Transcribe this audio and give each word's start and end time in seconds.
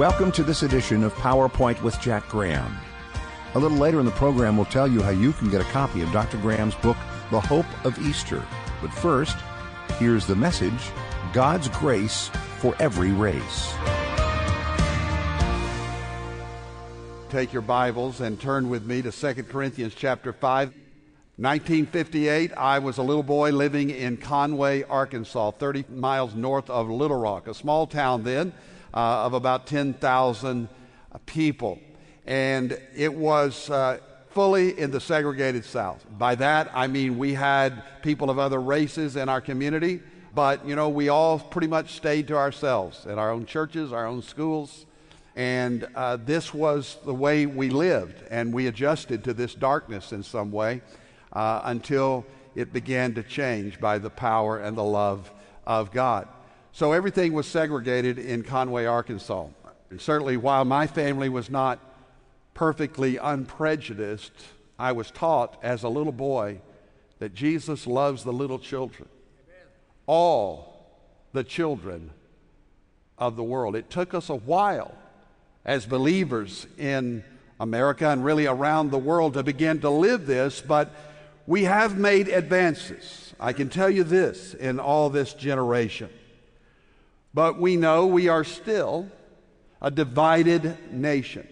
Welcome 0.00 0.32
to 0.32 0.42
this 0.42 0.62
edition 0.62 1.04
of 1.04 1.12
PowerPoint 1.12 1.82
with 1.82 2.00
Jack 2.00 2.26
Graham. 2.26 2.74
A 3.54 3.58
little 3.58 3.76
later 3.76 4.00
in 4.00 4.06
the 4.06 4.12
program, 4.12 4.56
we'll 4.56 4.64
tell 4.64 4.88
you 4.88 5.02
how 5.02 5.10
you 5.10 5.34
can 5.34 5.50
get 5.50 5.60
a 5.60 5.64
copy 5.64 6.00
of 6.00 6.10
Dr. 6.10 6.38
Graham's 6.38 6.74
book, 6.76 6.96
The 7.30 7.38
Hope 7.38 7.66
of 7.84 7.98
Easter. 7.98 8.42
But 8.80 8.94
first, 8.94 9.36
here's 9.98 10.26
the 10.26 10.34
message 10.34 10.90
God's 11.34 11.68
Grace 11.68 12.30
for 12.60 12.74
Every 12.78 13.12
Race. 13.12 13.74
Take 17.28 17.52
your 17.52 17.60
Bibles 17.60 18.22
and 18.22 18.40
turn 18.40 18.70
with 18.70 18.86
me 18.86 19.02
to 19.02 19.12
2 19.12 19.42
Corinthians 19.42 19.94
chapter 19.94 20.32
5. 20.32 20.68
1958, 21.36 22.52
I 22.56 22.78
was 22.78 22.96
a 22.96 23.02
little 23.02 23.22
boy 23.22 23.50
living 23.50 23.90
in 23.90 24.16
Conway, 24.16 24.82
Arkansas, 24.82 25.50
30 25.50 25.84
miles 25.90 26.34
north 26.34 26.70
of 26.70 26.88
Little 26.88 27.20
Rock, 27.20 27.48
a 27.48 27.52
small 27.52 27.86
town 27.86 28.22
then 28.22 28.54
uh, 28.92 29.24
of 29.24 29.34
about 29.34 29.66
10,000 29.66 30.68
people. 31.26 31.78
And 32.26 32.80
it 32.94 33.12
was 33.12 33.70
uh, 33.70 33.98
fully 34.30 34.78
in 34.78 34.90
the 34.90 35.00
segregated 35.00 35.64
South. 35.64 36.04
By 36.18 36.34
that, 36.36 36.70
I 36.74 36.86
mean 36.86 37.18
we 37.18 37.34
had 37.34 37.82
people 38.02 38.30
of 38.30 38.38
other 38.38 38.60
races 38.60 39.16
in 39.16 39.28
our 39.28 39.40
community, 39.40 40.00
but, 40.34 40.64
you 40.66 40.76
know, 40.76 40.88
we 40.88 41.08
all 41.08 41.38
pretty 41.38 41.66
much 41.66 41.94
stayed 41.94 42.28
to 42.28 42.36
ourselves 42.36 43.06
in 43.06 43.18
our 43.18 43.30
own 43.30 43.46
churches, 43.46 43.92
our 43.92 44.06
own 44.06 44.22
schools. 44.22 44.86
And 45.34 45.88
uh, 45.94 46.16
this 46.16 46.52
was 46.52 46.98
the 47.04 47.14
way 47.14 47.46
we 47.46 47.70
lived, 47.70 48.22
and 48.30 48.52
we 48.52 48.66
adjusted 48.66 49.24
to 49.24 49.34
this 49.34 49.54
darkness 49.54 50.12
in 50.12 50.22
some 50.22 50.52
way 50.52 50.82
uh, 51.32 51.62
until 51.64 52.26
it 52.54 52.72
began 52.72 53.14
to 53.14 53.22
change 53.22 53.80
by 53.80 53.98
the 53.98 54.10
power 54.10 54.58
and 54.58 54.76
the 54.76 54.84
love 54.84 55.30
of 55.66 55.92
God. 55.92 56.28
So 56.72 56.92
everything 56.92 57.32
was 57.32 57.46
segregated 57.46 58.18
in 58.18 58.42
Conway, 58.42 58.84
Arkansas. 58.84 59.46
And 59.90 60.00
certainly, 60.00 60.36
while 60.36 60.64
my 60.64 60.86
family 60.86 61.28
was 61.28 61.50
not 61.50 61.80
perfectly 62.54 63.16
unprejudiced, 63.16 64.32
I 64.78 64.92
was 64.92 65.10
taught 65.10 65.58
as 65.62 65.82
a 65.82 65.88
little 65.88 66.12
boy 66.12 66.60
that 67.18 67.34
Jesus 67.34 67.86
loves 67.86 68.24
the 68.24 68.32
little 68.32 68.58
children, 68.58 69.08
all 70.06 70.86
the 71.32 71.44
children 71.44 72.10
of 73.18 73.36
the 73.36 73.42
world. 73.42 73.76
It 73.76 73.90
took 73.90 74.14
us 74.14 74.28
a 74.30 74.36
while 74.36 74.94
as 75.64 75.86
believers 75.86 76.66
in 76.78 77.22
America 77.58 78.08
and 78.08 78.24
really 78.24 78.46
around 78.46 78.90
the 78.90 78.98
world 78.98 79.34
to 79.34 79.42
begin 79.42 79.80
to 79.80 79.90
live 79.90 80.26
this, 80.26 80.60
but 80.60 80.90
we 81.46 81.64
have 81.64 81.98
made 81.98 82.28
advances. 82.28 83.34
I 83.38 83.52
can 83.52 83.68
tell 83.68 83.90
you 83.90 84.04
this 84.04 84.54
in 84.54 84.80
all 84.80 85.10
this 85.10 85.34
generation. 85.34 86.08
But 87.32 87.58
we 87.58 87.76
know 87.76 88.06
we 88.06 88.28
are 88.28 88.44
still 88.44 89.08
a 89.80 89.90
divided 89.90 90.92
nation. 90.92 91.46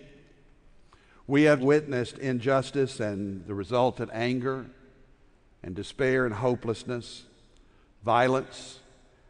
We 1.26 1.42
have 1.44 1.60
witnessed 1.60 2.18
injustice 2.18 3.00
and 3.00 3.46
the 3.46 3.54
resultant 3.54 4.10
anger 4.12 4.66
and 5.62 5.74
despair 5.74 6.24
and 6.24 6.34
hopelessness. 6.34 7.24
Violence 8.04 8.80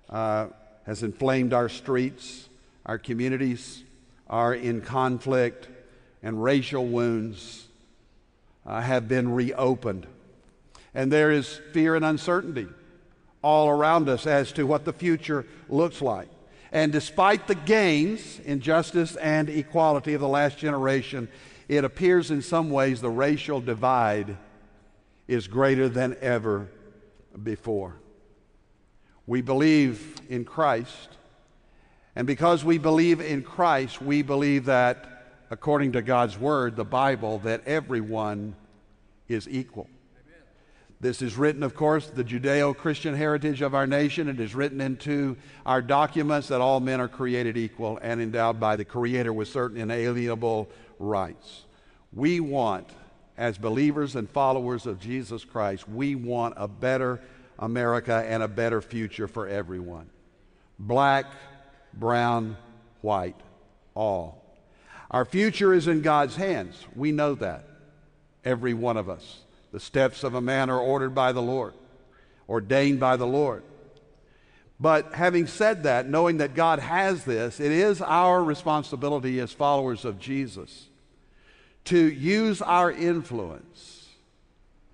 uh, 0.08 0.46
has 0.86 1.02
inflamed 1.02 1.52
our 1.52 1.68
streets. 1.68 2.48
Our 2.86 2.98
communities 2.98 3.82
are 4.28 4.54
in 4.54 4.80
conflict, 4.80 5.68
and 6.22 6.42
racial 6.42 6.86
wounds 6.86 7.66
uh, 8.64 8.80
have 8.80 9.08
been 9.08 9.32
reopened. 9.32 10.06
And 10.94 11.12
there 11.12 11.30
is 11.30 11.60
fear 11.72 11.94
and 11.94 12.04
uncertainty 12.04 12.68
all 13.42 13.68
around 13.68 14.08
us 14.08 14.26
as 14.26 14.52
to 14.52 14.66
what 14.66 14.84
the 14.84 14.92
future 14.92 15.46
looks 15.68 16.00
like. 16.00 16.28
And 16.72 16.92
despite 16.92 17.46
the 17.46 17.54
gains 17.54 18.40
in 18.40 18.60
justice 18.60 19.16
and 19.16 19.48
equality 19.48 20.14
of 20.14 20.20
the 20.20 20.28
last 20.28 20.58
generation, 20.58 21.28
it 21.68 21.84
appears 21.84 22.30
in 22.30 22.42
some 22.42 22.70
ways 22.70 23.00
the 23.00 23.10
racial 23.10 23.60
divide 23.60 24.36
is 25.26 25.46
greater 25.46 25.88
than 25.88 26.16
ever 26.20 26.68
before. 27.42 27.96
We 29.26 29.42
believe 29.42 30.20
in 30.28 30.44
Christ, 30.44 31.10
and 32.16 32.26
because 32.26 32.64
we 32.64 32.78
believe 32.78 33.20
in 33.20 33.42
Christ, 33.42 34.00
we 34.00 34.22
believe 34.22 34.64
that, 34.64 35.24
according 35.50 35.92
to 35.92 36.02
God's 36.02 36.38
Word, 36.38 36.76
the 36.76 36.84
Bible, 36.84 37.38
that 37.40 37.66
everyone 37.66 38.56
is 39.28 39.46
equal. 39.48 39.88
This 41.00 41.22
is 41.22 41.36
written, 41.36 41.62
of 41.62 41.76
course, 41.76 42.08
the 42.08 42.24
Judeo 42.24 42.76
Christian 42.76 43.14
heritage 43.14 43.62
of 43.62 43.72
our 43.72 43.86
nation. 43.86 44.28
It 44.28 44.40
is 44.40 44.54
written 44.54 44.80
into 44.80 45.36
our 45.64 45.80
documents 45.80 46.48
that 46.48 46.60
all 46.60 46.80
men 46.80 47.00
are 47.00 47.06
created 47.06 47.56
equal 47.56 48.00
and 48.02 48.20
endowed 48.20 48.58
by 48.58 48.74
the 48.74 48.84
Creator 48.84 49.32
with 49.32 49.46
certain 49.46 49.76
inalienable 49.76 50.68
rights. 50.98 51.64
We 52.12 52.40
want, 52.40 52.88
as 53.36 53.58
believers 53.58 54.16
and 54.16 54.28
followers 54.28 54.86
of 54.86 54.98
Jesus 54.98 55.44
Christ, 55.44 55.88
we 55.88 56.16
want 56.16 56.54
a 56.56 56.66
better 56.66 57.20
America 57.60 58.24
and 58.26 58.42
a 58.42 58.48
better 58.48 58.80
future 58.80 59.28
for 59.28 59.46
everyone 59.48 60.10
black, 60.80 61.26
brown, 61.94 62.56
white, 63.02 63.36
all. 63.94 64.44
Our 65.10 65.24
future 65.24 65.72
is 65.72 65.88
in 65.88 66.02
God's 66.02 66.36
hands. 66.36 66.84
We 66.94 67.12
know 67.12 67.34
that, 67.36 67.64
every 68.44 68.74
one 68.74 68.96
of 68.96 69.08
us. 69.08 69.40
The 69.72 69.80
steps 69.80 70.24
of 70.24 70.34
a 70.34 70.40
man 70.40 70.70
are 70.70 70.80
ordered 70.80 71.14
by 71.14 71.32
the 71.32 71.42
Lord, 71.42 71.74
ordained 72.48 73.00
by 73.00 73.16
the 73.16 73.26
Lord. 73.26 73.62
But 74.80 75.14
having 75.14 75.46
said 75.46 75.82
that, 75.82 76.08
knowing 76.08 76.38
that 76.38 76.54
God 76.54 76.78
has 76.78 77.24
this, 77.24 77.58
it 77.58 77.72
is 77.72 78.00
our 78.00 78.42
responsibility 78.42 79.40
as 79.40 79.52
followers 79.52 80.04
of 80.04 80.18
Jesus 80.18 80.88
to 81.86 81.98
use 81.98 82.62
our 82.62 82.92
influence 82.92 84.08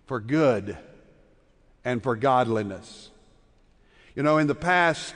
for 0.06 0.20
good 0.20 0.76
and 1.84 2.02
for 2.02 2.16
godliness. 2.16 3.10
You 4.14 4.22
know, 4.22 4.38
in 4.38 4.46
the 4.46 4.54
past 4.54 5.14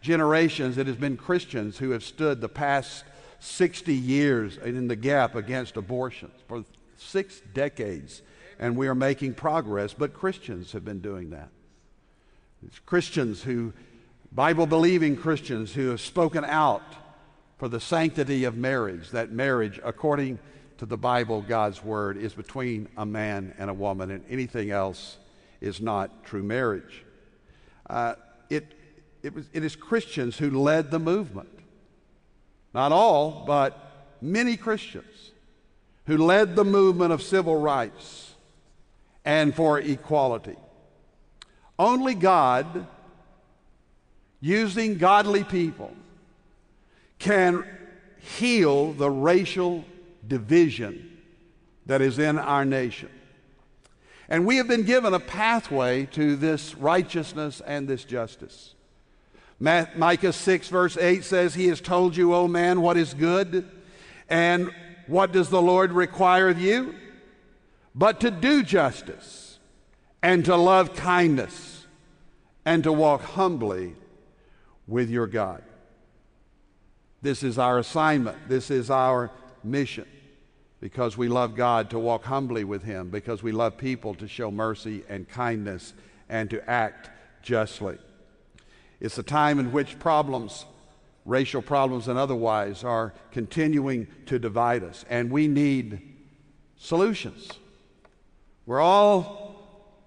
generations, 0.00 0.78
it 0.78 0.86
has 0.86 0.96
been 0.96 1.16
Christians 1.16 1.78
who 1.78 1.90
have 1.90 2.02
stood 2.02 2.40
the 2.40 2.48
past 2.48 3.04
60 3.40 3.94
years 3.94 4.56
in 4.56 4.88
the 4.88 4.96
gap 4.96 5.34
against 5.34 5.76
abortions. 5.76 6.32
For 6.48 6.64
six 6.96 7.40
decades, 7.52 8.22
and 8.58 8.76
we 8.76 8.88
are 8.88 8.94
making 8.94 9.34
progress, 9.34 9.94
but 9.94 10.12
Christians 10.12 10.72
have 10.72 10.84
been 10.84 11.00
doing 11.00 11.30
that. 11.30 11.48
It's 12.66 12.78
Christians 12.80 13.42
who, 13.42 13.72
Bible 14.32 14.66
believing 14.66 15.16
Christians 15.16 15.72
who 15.72 15.88
have 15.90 16.00
spoken 16.00 16.44
out 16.44 16.82
for 17.58 17.68
the 17.68 17.80
sanctity 17.80 18.44
of 18.44 18.56
marriage, 18.56 19.10
that 19.10 19.30
marriage, 19.30 19.80
according 19.84 20.38
to 20.78 20.86
the 20.86 20.96
Bible, 20.96 21.42
God's 21.42 21.82
Word, 21.84 22.16
is 22.16 22.34
between 22.34 22.88
a 22.96 23.06
man 23.06 23.54
and 23.58 23.70
a 23.70 23.74
woman, 23.74 24.10
and 24.10 24.24
anything 24.28 24.70
else 24.70 25.16
is 25.60 25.80
not 25.80 26.24
true 26.24 26.42
marriage. 26.42 27.04
Uh, 27.88 28.14
it, 28.50 28.74
it, 29.22 29.34
was, 29.34 29.46
it 29.52 29.64
is 29.64 29.76
Christians 29.76 30.36
who 30.36 30.50
led 30.50 30.90
the 30.90 30.98
movement. 30.98 31.48
Not 32.74 32.92
all, 32.92 33.44
but 33.46 34.16
many 34.20 34.56
Christians 34.56 35.32
who 36.06 36.16
led 36.16 36.54
the 36.54 36.64
movement 36.64 37.12
of 37.12 37.22
civil 37.22 37.56
rights 37.56 38.27
and 39.24 39.54
for 39.54 39.78
equality. 39.78 40.56
Only 41.78 42.14
God, 42.14 42.86
using 44.40 44.98
godly 44.98 45.44
people, 45.44 45.92
can 47.18 47.64
heal 48.18 48.92
the 48.92 49.10
racial 49.10 49.84
division 50.26 51.18
that 51.86 52.02
is 52.02 52.18
in 52.18 52.38
our 52.38 52.64
nation. 52.64 53.10
And 54.28 54.44
we 54.44 54.56
have 54.56 54.68
been 54.68 54.84
given 54.84 55.14
a 55.14 55.20
pathway 55.20 56.06
to 56.06 56.36
this 56.36 56.74
righteousness 56.74 57.62
and 57.64 57.88
this 57.88 58.04
justice. 58.04 58.74
Micah 59.58 60.32
6, 60.32 60.68
verse 60.68 60.96
8 60.96 61.24
says, 61.24 61.54
He 61.54 61.66
has 61.68 61.80
told 61.80 62.16
you, 62.16 62.34
O 62.34 62.46
man, 62.46 62.80
what 62.80 62.96
is 62.96 63.14
good, 63.14 63.68
and 64.28 64.70
what 65.06 65.32
does 65.32 65.48
the 65.48 65.62
Lord 65.62 65.92
require 65.92 66.48
of 66.48 66.60
you? 66.60 66.94
But 67.94 68.20
to 68.20 68.30
do 68.30 68.62
justice 68.62 69.58
and 70.22 70.44
to 70.44 70.56
love 70.56 70.94
kindness 70.94 71.86
and 72.64 72.84
to 72.84 72.92
walk 72.92 73.22
humbly 73.22 73.94
with 74.86 75.10
your 75.10 75.26
God. 75.26 75.62
This 77.22 77.42
is 77.42 77.58
our 77.58 77.78
assignment. 77.78 78.48
This 78.48 78.70
is 78.70 78.90
our 78.90 79.30
mission 79.64 80.06
because 80.80 81.16
we 81.16 81.28
love 81.28 81.56
God 81.56 81.90
to 81.90 81.98
walk 81.98 82.24
humbly 82.24 82.64
with 82.64 82.82
Him, 82.82 83.10
because 83.10 83.42
we 83.42 83.52
love 83.52 83.76
people 83.76 84.14
to 84.14 84.28
show 84.28 84.50
mercy 84.50 85.02
and 85.08 85.28
kindness 85.28 85.92
and 86.28 86.48
to 86.50 86.70
act 86.70 87.10
justly. 87.42 87.98
It's 89.00 89.18
a 89.18 89.22
time 89.22 89.58
in 89.58 89.72
which 89.72 89.98
problems, 89.98 90.66
racial 91.24 91.62
problems 91.62 92.06
and 92.06 92.18
otherwise, 92.18 92.84
are 92.84 93.12
continuing 93.32 94.06
to 94.26 94.38
divide 94.38 94.84
us, 94.84 95.04
and 95.08 95.30
we 95.30 95.48
need 95.48 96.00
solutions. 96.76 97.50
We're 98.68 98.82
all 98.82 99.56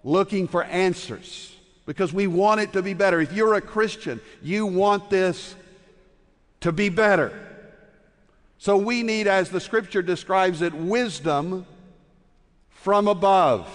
looking 0.04 0.48
for 0.48 0.64
answers 0.64 1.52
because 1.88 2.14
we 2.14 2.28
want 2.28 2.62
it 2.62 2.74
to 2.74 2.84
be 2.84 2.94
better. 2.94 3.20
If 3.20 3.34
you're 3.34 3.56
a 3.56 3.62
Christian, 3.62 4.22
you 4.44 4.68
want 4.68 5.10
this 5.10 5.56
to 6.60 6.72
be 6.72 6.90
better. 6.90 7.34
So 8.60 8.78
we 8.78 9.02
need, 9.02 9.26
as 9.26 9.50
the 9.50 9.60
scripture 9.60 10.04
describes 10.04 10.62
it, 10.62 10.76
wisdom 10.76 11.66
from 12.70 13.08
above. 13.08 13.68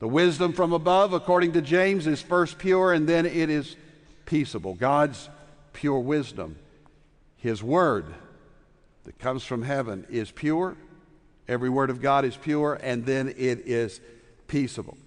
The 0.00 0.08
wisdom 0.08 0.52
from 0.52 0.74
above, 0.74 1.14
according 1.14 1.52
to 1.52 1.62
James, 1.62 2.06
is 2.06 2.20
first 2.20 2.58
pure 2.58 2.92
and 2.92 3.08
then 3.08 3.24
it 3.24 3.48
is 3.48 3.76
peaceable. 4.26 4.74
God's 4.74 5.30
pure 5.72 6.00
wisdom. 6.00 6.58
His 7.38 7.62
word 7.62 8.04
that 9.04 9.18
comes 9.18 9.42
from 9.42 9.62
heaven 9.62 10.06
is 10.10 10.30
pure. 10.30 10.76
Every 11.48 11.70
word 11.70 11.90
of 11.90 12.02
God 12.02 12.24
is 12.24 12.36
pure, 12.36 12.78
and 12.82 13.06
then 13.06 13.28
it 13.28 13.66
is 13.66 14.00
peaceable. 14.48 14.98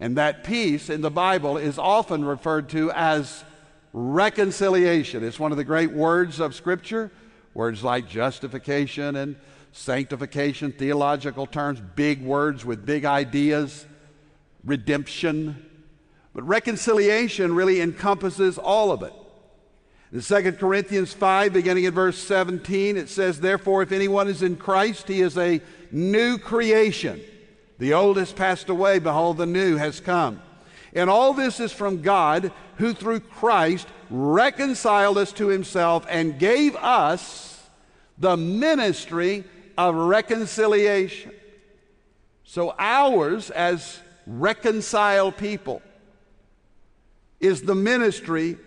And 0.00 0.16
that 0.16 0.44
peace 0.44 0.90
in 0.90 1.02
the 1.02 1.10
Bible 1.10 1.56
is 1.56 1.78
often 1.78 2.24
referred 2.24 2.70
to 2.70 2.90
as 2.92 3.44
reconciliation. 3.92 5.22
It's 5.22 5.38
one 5.38 5.52
of 5.52 5.58
the 5.58 5.64
great 5.64 5.92
words 5.92 6.40
of 6.40 6.54
Scripture. 6.54 7.12
Words 7.52 7.84
like 7.84 8.08
justification 8.08 9.14
and 9.14 9.36
sanctification, 9.70 10.72
theological 10.72 11.46
terms, 11.46 11.80
big 11.94 12.22
words 12.22 12.64
with 12.64 12.84
big 12.84 13.04
ideas, 13.04 13.86
redemption. 14.64 15.70
But 16.34 16.42
reconciliation 16.42 17.54
really 17.54 17.80
encompasses 17.80 18.58
all 18.58 18.90
of 18.90 19.02
it. 19.02 19.12
In 20.14 20.20
2 20.20 20.52
Corinthians 20.52 21.12
5, 21.12 21.52
beginning 21.52 21.86
at 21.86 21.92
verse 21.92 22.16
17, 22.16 22.96
it 22.96 23.08
says, 23.08 23.40
Therefore, 23.40 23.82
if 23.82 23.90
anyone 23.90 24.28
is 24.28 24.44
in 24.44 24.54
Christ, 24.54 25.08
he 25.08 25.20
is 25.20 25.36
a 25.36 25.60
new 25.90 26.38
creation. 26.38 27.20
The 27.80 27.94
old 27.94 28.16
has 28.18 28.32
passed 28.32 28.68
away, 28.68 29.00
behold, 29.00 29.38
the 29.38 29.46
new 29.46 29.76
has 29.76 29.98
come. 29.98 30.40
And 30.92 31.10
all 31.10 31.34
this 31.34 31.58
is 31.58 31.72
from 31.72 32.00
God, 32.00 32.52
who 32.76 32.94
through 32.94 33.20
Christ 33.20 33.88
reconciled 34.08 35.18
us 35.18 35.32
to 35.32 35.48
himself 35.48 36.06
and 36.08 36.38
gave 36.38 36.76
us 36.76 37.60
the 38.16 38.36
ministry 38.36 39.42
of 39.76 39.96
reconciliation. 39.96 41.32
So, 42.44 42.72
ours 42.78 43.50
as 43.50 43.98
reconciled 44.28 45.36
people 45.36 45.82
is 47.40 47.62
the 47.62 47.74
ministry 47.74 48.58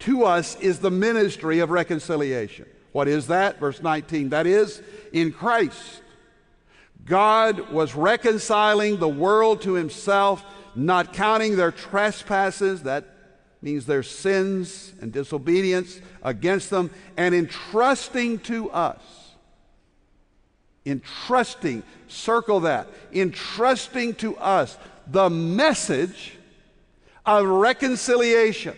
to 0.00 0.24
us 0.24 0.56
is 0.60 0.78
the 0.78 0.90
ministry 0.90 1.60
of 1.60 1.70
reconciliation. 1.70 2.66
What 2.92 3.08
is 3.08 3.26
that? 3.28 3.60
Verse 3.60 3.82
19. 3.82 4.30
That 4.30 4.46
is, 4.46 4.82
in 5.12 5.32
Christ, 5.32 6.02
God 7.04 7.70
was 7.70 7.94
reconciling 7.94 8.98
the 8.98 9.08
world 9.08 9.62
to 9.62 9.74
himself, 9.74 10.44
not 10.74 11.12
counting 11.12 11.56
their 11.56 11.70
trespasses, 11.72 12.82
that 12.82 13.04
means 13.62 13.86
their 13.86 14.02
sins 14.02 14.92
and 15.00 15.12
disobedience 15.12 16.00
against 16.22 16.70
them, 16.70 16.90
and 17.16 17.34
entrusting 17.34 18.38
to 18.40 18.70
us. 18.70 19.00
Entrusting, 20.84 21.82
circle 22.06 22.60
that, 22.60 22.88
entrusting 23.12 24.14
to 24.14 24.36
us 24.36 24.78
the 25.06 25.28
message 25.28 26.34
of 27.24 27.46
reconciliation. 27.46 28.76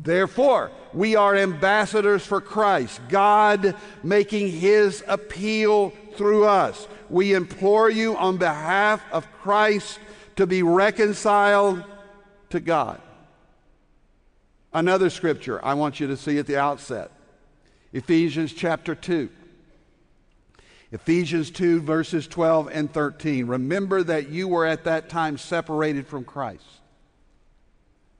Therefore, 0.00 0.70
we 0.92 1.16
are 1.16 1.36
ambassadors 1.36 2.24
for 2.24 2.40
Christ, 2.40 3.00
God 3.08 3.76
making 4.02 4.50
his 4.50 5.04
appeal 5.06 5.90
through 6.16 6.44
us. 6.44 6.86
We 7.10 7.34
implore 7.34 7.90
you 7.90 8.16
on 8.16 8.36
behalf 8.38 9.02
of 9.12 9.30
Christ 9.42 9.98
to 10.36 10.46
be 10.46 10.62
reconciled 10.62 11.84
to 12.50 12.60
God. 12.60 13.00
Another 14.72 15.10
scripture 15.10 15.62
I 15.64 15.74
want 15.74 16.00
you 16.00 16.06
to 16.06 16.16
see 16.16 16.38
at 16.38 16.46
the 16.46 16.58
outset 16.58 17.10
Ephesians 17.92 18.54
chapter 18.54 18.94
2. 18.94 19.28
Ephesians 20.92 21.50
2, 21.50 21.80
verses 21.80 22.26
12 22.26 22.68
and 22.72 22.92
13. 22.92 23.46
Remember 23.46 24.02
that 24.02 24.28
you 24.28 24.48
were 24.48 24.66
at 24.66 24.84
that 24.84 25.08
time 25.08 25.38
separated 25.38 26.06
from 26.06 26.24
Christ 26.24 26.64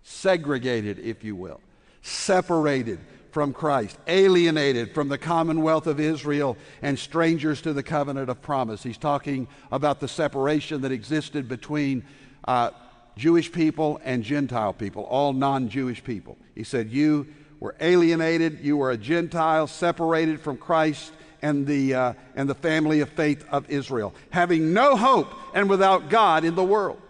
segregated, 0.03 0.99
if 0.99 1.25
you 1.25 1.37
will, 1.37 1.61
separated 2.03 2.99
from 3.31 3.53
Christ, 3.53 3.99
alienated 4.07 4.95
from 4.95 5.09
the 5.09 5.17
commonwealth 5.17 5.87
of 5.87 5.99
Israel, 5.99 6.57
and 6.83 6.99
strangers 6.99 7.63
to 7.63 7.73
the 7.73 7.83
covenant 7.83 8.29
of 8.29 8.43
promise. 8.43 8.83
He's 8.83 8.99
talking 8.99 9.49
about 9.71 10.01
the 10.01 10.09
separation 10.09 10.83
that 10.83 10.93
existed 10.93 11.49
between 11.49 12.05
uh, 12.47 12.71
Jewish 13.17 13.51
people 13.51 14.01
and 14.05 14.23
Gentile 14.23 14.75
people, 14.75 15.05
all 15.05 15.33
non 15.33 15.69
Jewish 15.69 16.05
people. 16.05 16.37
He 16.55 16.65
said, 16.65 16.91
You 16.91 17.27
were 17.59 17.75
alienated, 17.81 18.61
you 18.61 18.77
were 18.77 18.91
a 18.91 18.99
Gentile, 18.99 19.67
separated 19.67 20.41
from 20.41 20.59
Christ 20.59 21.13
and 21.41 21.67
the, 21.67 21.95
uh, 21.95 22.13
and 22.37 22.49
the 22.49 22.55
family 22.55 23.01
of 23.01 23.09
faith 23.11 23.45
of 23.51 23.69
Israel, 23.71 24.15
having 24.31 24.73
no 24.73 24.97
hope 24.97 25.33
and 25.55 25.69
without 25.69 26.09
God 26.09 26.45
in 26.45 26.55
the 26.55 26.65
world. 26.65 27.01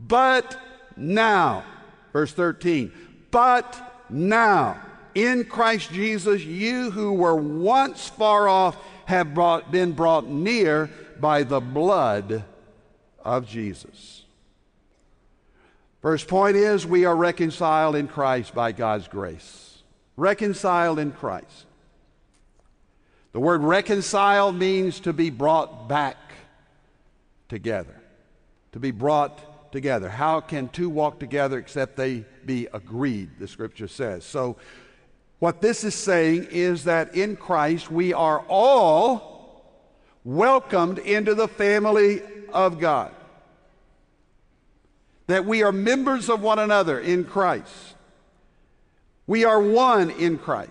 But 0.00 0.56
now, 0.96 1.64
Verse 2.18 2.32
13, 2.32 2.90
but 3.30 4.04
now 4.10 4.76
in 5.14 5.44
Christ 5.44 5.92
Jesus, 5.92 6.42
you 6.42 6.90
who 6.90 7.12
were 7.12 7.36
once 7.36 8.08
far 8.08 8.48
off 8.48 8.76
have 9.04 9.34
brought, 9.34 9.70
been 9.70 9.92
brought 9.92 10.26
near 10.26 10.90
by 11.20 11.44
the 11.44 11.60
blood 11.60 12.42
of 13.24 13.46
Jesus. 13.46 14.24
First 16.02 16.26
point 16.26 16.56
is 16.56 16.84
we 16.84 17.04
are 17.04 17.14
reconciled 17.14 17.94
in 17.94 18.08
Christ 18.08 18.52
by 18.52 18.72
God's 18.72 19.06
grace. 19.06 19.78
Reconciled 20.16 20.98
in 20.98 21.12
Christ. 21.12 21.66
The 23.30 23.38
word 23.38 23.62
reconciled 23.62 24.56
means 24.56 24.98
to 25.00 25.12
be 25.12 25.30
brought 25.30 25.88
back 25.88 26.16
together, 27.48 27.94
to 28.72 28.80
be 28.80 28.90
brought 28.90 29.47
together. 29.72 30.08
How 30.08 30.40
can 30.40 30.68
two 30.68 30.88
walk 30.88 31.18
together 31.18 31.58
except 31.58 31.96
they 31.96 32.24
be 32.44 32.68
agreed, 32.72 33.30
the 33.38 33.46
scripture 33.46 33.88
says. 33.88 34.24
So, 34.24 34.56
what 35.38 35.60
this 35.60 35.84
is 35.84 35.94
saying 35.94 36.48
is 36.50 36.84
that 36.84 37.14
in 37.14 37.36
Christ 37.36 37.90
we 37.92 38.12
are 38.12 38.44
all 38.48 39.62
welcomed 40.24 40.98
into 40.98 41.34
the 41.34 41.46
family 41.46 42.22
of 42.52 42.80
God. 42.80 43.12
That 45.28 45.44
we 45.44 45.62
are 45.62 45.70
members 45.70 46.28
of 46.28 46.42
one 46.42 46.58
another 46.58 46.98
in 46.98 47.24
Christ. 47.24 47.94
We 49.26 49.44
are 49.44 49.60
one 49.60 50.10
in 50.10 50.38
Christ. 50.38 50.70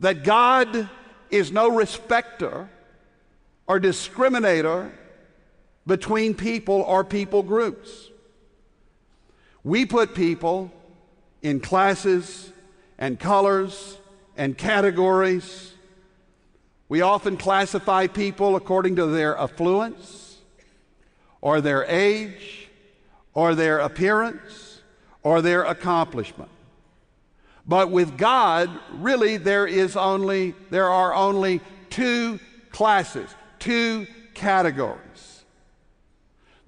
That 0.00 0.22
God 0.22 0.88
is 1.30 1.50
no 1.50 1.68
respecter 1.68 2.68
or 3.66 3.80
discriminator 3.80 4.92
between 5.88 6.34
people 6.34 6.82
or 6.82 7.02
people 7.02 7.42
groups. 7.42 8.10
We 9.64 9.86
put 9.86 10.14
people 10.14 10.70
in 11.40 11.60
classes 11.60 12.52
and 12.98 13.18
colors 13.18 13.96
and 14.36 14.56
categories. 14.56 15.72
We 16.90 17.00
often 17.00 17.38
classify 17.38 18.06
people 18.06 18.54
according 18.54 18.96
to 18.96 19.06
their 19.06 19.36
affluence 19.38 20.36
or 21.40 21.62
their 21.62 21.84
age 21.84 22.68
or 23.32 23.54
their 23.54 23.78
appearance 23.78 24.82
or 25.22 25.40
their 25.40 25.62
accomplishment. 25.62 26.50
But 27.66 27.90
with 27.90 28.18
God, 28.18 28.70
really 28.92 29.38
there 29.38 29.66
is 29.66 29.96
only 29.96 30.54
there 30.70 30.90
are 30.90 31.14
only 31.14 31.60
two 31.88 32.40
classes, 32.72 33.34
two 33.58 34.06
categories 34.34 35.07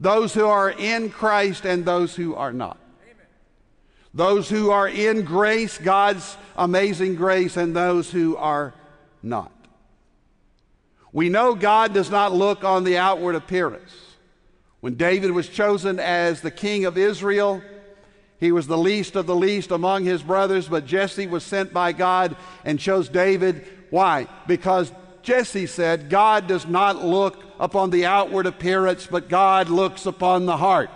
those 0.01 0.33
who 0.33 0.47
are 0.47 0.71
in 0.71 1.11
Christ 1.11 1.67
and 1.67 1.85
those 1.85 2.17
who 2.17 2.35
are 2.35 2.53
not. 2.53 2.79
Those 4.13 4.49
who 4.49 4.71
are 4.71 4.89
in 4.89 5.23
grace, 5.23 5.79
God's 5.79 6.37
amazing 6.57 7.15
grace, 7.15 7.57
and 7.57 7.77
those 7.77 8.11
who 8.11 8.37
are 8.37 8.75
not. 9.23 9.53
We 11.13 11.29
know 11.29 11.55
God 11.55 11.93
does 11.93 12.11
not 12.11 12.33
look 12.33 12.65
on 12.65 12.85
the 12.85 12.97
outward 12.97 13.35
appearance. 13.35 13.93
When 14.81 14.95
David 14.95 15.31
was 15.33 15.49
chosen 15.49 16.01
as 16.01 16.41
the 16.41 16.51
king 16.51 16.87
of 16.87 16.97
Israel, 16.97 17.63
he 18.39 18.53
was 18.53 18.67
the 18.67 18.79
least 18.79 19.15
of 19.15 19.27
the 19.27 19.37
least 19.37 19.71
among 19.71 20.05
his 20.05 20.23
brothers, 20.23 20.67
but 20.67 20.87
Jesse 20.87 21.27
was 21.27 21.45
sent 21.45 21.73
by 21.73 21.93
God 21.93 22.35
and 22.65 22.81
chose 22.81 23.09
David. 23.09 23.67
Why? 23.91 24.27
Because 24.47 24.91
Jesse 25.23 25.67
said, 25.67 26.09
God 26.09 26.47
does 26.47 26.67
not 26.67 27.05
look 27.05 27.45
upon 27.61 27.91
the 27.91 28.07
outward 28.07 28.47
appearance, 28.47 29.07
but 29.07 29.29
God 29.29 29.69
looks 29.69 30.07
upon 30.07 30.47
the 30.47 30.57
heart. 30.57 30.91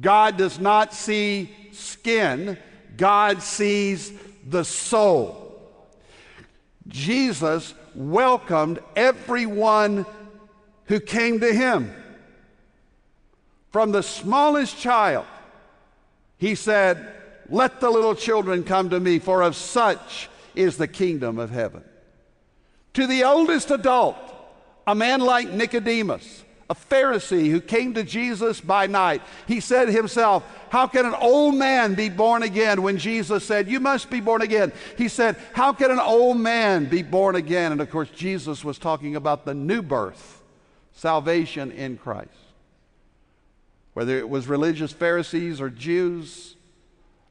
God 0.00 0.36
does 0.36 0.60
not 0.60 0.94
see 0.94 1.50
skin, 1.72 2.56
God 2.96 3.42
sees 3.42 4.12
the 4.46 4.64
soul. 4.64 5.44
Jesus 6.86 7.74
welcomed 7.96 8.78
everyone 8.94 10.06
who 10.84 11.00
came 11.00 11.40
to 11.40 11.52
him. 11.52 11.92
From 13.72 13.90
the 13.90 14.04
smallest 14.04 14.78
child, 14.78 15.26
he 16.38 16.54
said, 16.54 17.12
Let 17.50 17.80
the 17.80 17.90
little 17.90 18.14
children 18.14 18.62
come 18.62 18.90
to 18.90 19.00
me, 19.00 19.18
for 19.18 19.42
of 19.42 19.56
such 19.56 20.30
is 20.54 20.76
the 20.76 20.88
kingdom 20.88 21.40
of 21.40 21.50
heaven. 21.50 21.82
To 22.94 23.06
the 23.06 23.24
oldest 23.24 23.72
adult, 23.72 24.16
a 24.88 24.94
man 24.94 25.20
like 25.20 25.50
Nicodemus, 25.50 26.42
a 26.70 26.74
Pharisee 26.74 27.50
who 27.50 27.60
came 27.60 27.92
to 27.92 28.02
Jesus 28.02 28.58
by 28.58 28.86
night, 28.86 29.20
he 29.46 29.60
said 29.60 29.90
himself, 29.90 30.42
How 30.70 30.86
can 30.86 31.04
an 31.04 31.14
old 31.14 31.54
man 31.54 31.94
be 31.94 32.08
born 32.08 32.42
again? 32.42 32.80
When 32.80 32.96
Jesus 32.96 33.44
said, 33.44 33.68
You 33.68 33.80
must 33.80 34.08
be 34.08 34.20
born 34.20 34.40
again. 34.40 34.72
He 34.96 35.08
said, 35.08 35.36
How 35.52 35.74
can 35.74 35.90
an 35.90 36.00
old 36.00 36.38
man 36.38 36.86
be 36.86 37.02
born 37.02 37.36
again? 37.36 37.70
And 37.70 37.82
of 37.82 37.90
course, 37.90 38.08
Jesus 38.08 38.64
was 38.64 38.78
talking 38.78 39.14
about 39.14 39.44
the 39.44 39.52
new 39.52 39.82
birth, 39.82 40.42
salvation 40.94 41.70
in 41.70 41.98
Christ. 41.98 42.30
Whether 43.92 44.16
it 44.16 44.30
was 44.30 44.46
religious 44.46 44.92
Pharisees 44.92 45.60
or 45.60 45.68
Jews 45.68 46.56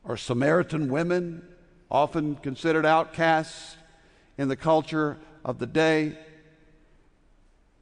or 0.04 0.16
Samaritan 0.16 0.92
women, 0.92 1.42
often 1.90 2.36
considered 2.36 2.86
outcasts 2.86 3.78
in 4.38 4.48
the 4.48 4.56
culture 4.56 5.18
of 5.44 5.58
the 5.58 5.66
day, 5.66 6.18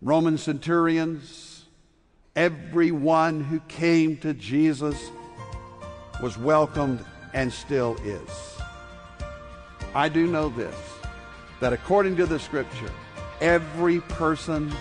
Roman 0.06 0.38
centurions, 0.38 1.66
everyone 2.36 3.44
who 3.44 3.60
came 3.62 4.18
to 4.18 4.36
Jesus 4.36 5.10
was 6.22 6.38
welcomed 6.38 7.04
and 7.34 7.52
still 7.52 7.98
is. 8.04 8.30
I 9.96 10.10
do 10.10 10.28
know 10.28 10.50
this 10.50 10.76
that 11.60 11.74
according 11.74 12.18
to 12.18 12.28
the 12.28 12.38
scripture, 12.38 12.92
every 13.42 14.00
person 14.02 14.72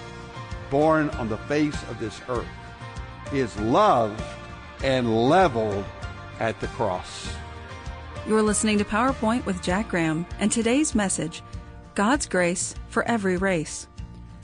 born 0.68 1.08
on 1.10 1.30
the 1.30 1.38
face 1.38 1.82
of 1.88 1.98
this 1.98 2.20
earth 2.28 2.44
is 3.32 3.58
loved 3.60 4.22
and 4.82 5.30
leveled 5.30 5.86
at 6.38 6.60
the 6.60 6.66
cross. 6.66 7.32
You're 8.28 8.42
listening 8.42 8.76
to 8.76 8.84
PowerPoint 8.84 9.46
with 9.46 9.62
Jack 9.62 9.88
Graham, 9.88 10.26
and 10.38 10.52
today's 10.52 10.94
message 10.94 11.42
God's 11.94 12.26
grace 12.26 12.74
for 12.88 13.04
every 13.04 13.38
race. 13.38 13.88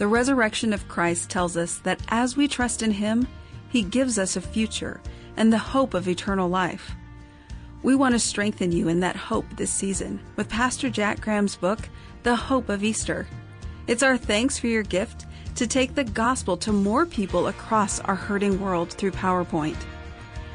The 0.01 0.09
resurrection 0.09 0.73
of 0.73 0.89
Christ 0.89 1.29
tells 1.29 1.59
us 1.59 1.77
that 1.81 2.01
as 2.09 2.35
we 2.35 2.49
trust 2.49 2.83
in 2.83 2.91
Him, 2.91 3.29
He 3.69 3.83
gives 3.83 4.19
us 4.19 4.35
a 4.35 4.41
future 4.41 4.99
and 5.37 5.53
the 5.53 5.59
hope 5.59 5.93
of 5.93 6.09
eternal 6.09 6.49
life. 6.49 6.93
We 7.83 7.95
want 7.95 8.15
to 8.15 8.19
strengthen 8.19 8.73
you 8.73 8.89
in 8.89 9.01
that 9.01 9.15
hope 9.15 9.45
this 9.57 9.71
season 9.71 10.19
with 10.37 10.49
Pastor 10.49 10.89
Jack 10.89 11.21
Graham's 11.21 11.55
book, 11.55 11.81
The 12.23 12.35
Hope 12.35 12.71
of 12.71 12.83
Easter. 12.83 13.27
It's 13.89 14.03
our 14.03 14.17
thanks 14.17 14.59
for 14.59 14.69
your 14.69 14.85
gift 14.85 15.27
to 15.57 15.67
take 15.67 15.95
the 15.95 16.05
gospel 16.05 16.57
to 16.57 16.73
more 16.73 17.05
people 17.05 17.49
across 17.49 18.01
our 18.01 18.15
hurting 18.15 18.59
world 18.59 18.95
through 18.95 19.11
PowerPoint. 19.11 19.77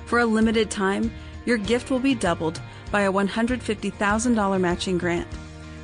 For 0.08 0.22
a 0.22 0.26
limited 0.26 0.72
time, 0.72 1.14
your 1.46 1.60
gift 1.60 1.92
will 1.92 2.00
be 2.00 2.16
doubled 2.16 2.60
by 2.90 3.02
a 3.02 3.14
$150,000 3.14 4.60
matching 4.60 4.98
grant. 4.98 5.28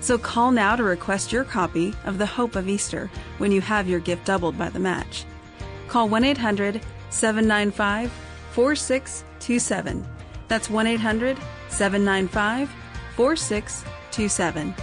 So 0.01 0.17
call 0.17 0.49
now 0.49 0.75
to 0.75 0.83
request 0.83 1.31
your 1.31 1.43
copy 1.43 1.93
of 2.05 2.17
The 2.17 2.25
Hope 2.25 2.55
of 2.55 2.67
Easter 2.67 3.09
when 3.37 3.51
you 3.51 3.61
have 3.61 3.87
your 3.87 3.99
gift 3.99 4.25
doubled 4.25 4.57
by 4.57 4.69
the 4.69 4.79
match. 4.79 5.25
Call 5.87 6.09
1 6.09 6.23
800 6.23 6.81
795 7.11 8.11
4627. 8.51 10.07
That's 10.47 10.69
1 10.71 10.87
800 10.87 11.37
795 11.69 12.69
4627. 13.15 14.73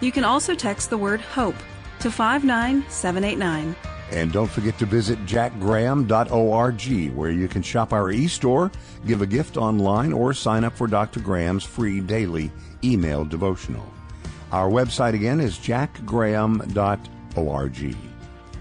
You 0.00 0.12
can 0.12 0.24
also 0.24 0.54
text 0.54 0.90
the 0.90 0.98
word 0.98 1.20
HOPE 1.20 1.56
to 2.00 2.10
59789. 2.10 3.74
And 4.10 4.32
don't 4.32 4.50
forget 4.50 4.78
to 4.78 4.86
visit 4.86 5.18
jackgraham.org 5.26 7.14
where 7.16 7.30
you 7.30 7.48
can 7.48 7.62
shop 7.62 7.92
our 7.92 8.10
e-store, 8.10 8.70
give 9.06 9.22
a 9.22 9.26
gift 9.26 9.56
online, 9.56 10.12
or 10.12 10.32
sign 10.32 10.62
up 10.62 10.74
for 10.74 10.86
Dr. 10.86 11.20
Graham's 11.20 11.64
free 11.64 12.00
daily 12.00 12.52
email 12.84 13.24
devotional. 13.24 13.92
Our 14.50 14.70
website 14.70 15.14
again 15.14 15.40
is 15.40 15.58
jackgraham.org. 15.58 17.96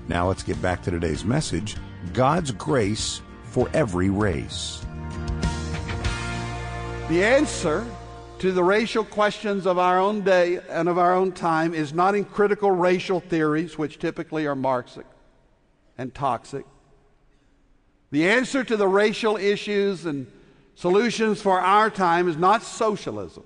Now 0.09 0.27
let's 0.27 0.43
get 0.43 0.61
back 0.61 0.83
to 0.83 0.91
today's 0.91 1.23
message 1.23 1.77
God's 2.13 2.51
grace 2.51 3.21
for 3.43 3.69
every 3.73 4.09
race. 4.09 4.81
The 7.09 7.23
answer 7.23 7.87
to 8.39 8.51
the 8.51 8.63
racial 8.63 9.05
questions 9.05 9.65
of 9.65 9.79
our 9.79 9.97
own 9.97 10.21
day 10.21 10.59
and 10.69 10.89
of 10.89 10.97
our 10.97 11.13
own 11.13 11.31
time 11.31 11.73
is 11.73 11.93
not 11.93 12.15
in 12.15 12.25
critical 12.25 12.69
racial 12.69 13.21
theories, 13.21 13.77
which 13.77 13.97
typically 13.97 14.45
are 14.45 14.55
Marxic 14.55 15.05
and 15.97 16.13
toxic. 16.13 16.65
The 18.11 18.29
answer 18.29 18.63
to 18.63 18.77
the 18.77 18.87
racial 18.87 19.37
issues 19.37 20.05
and 20.05 20.27
solutions 20.75 21.41
for 21.41 21.59
our 21.59 21.89
time 21.89 22.29
is 22.29 22.37
not 22.37 22.61
socialism, 22.61 23.43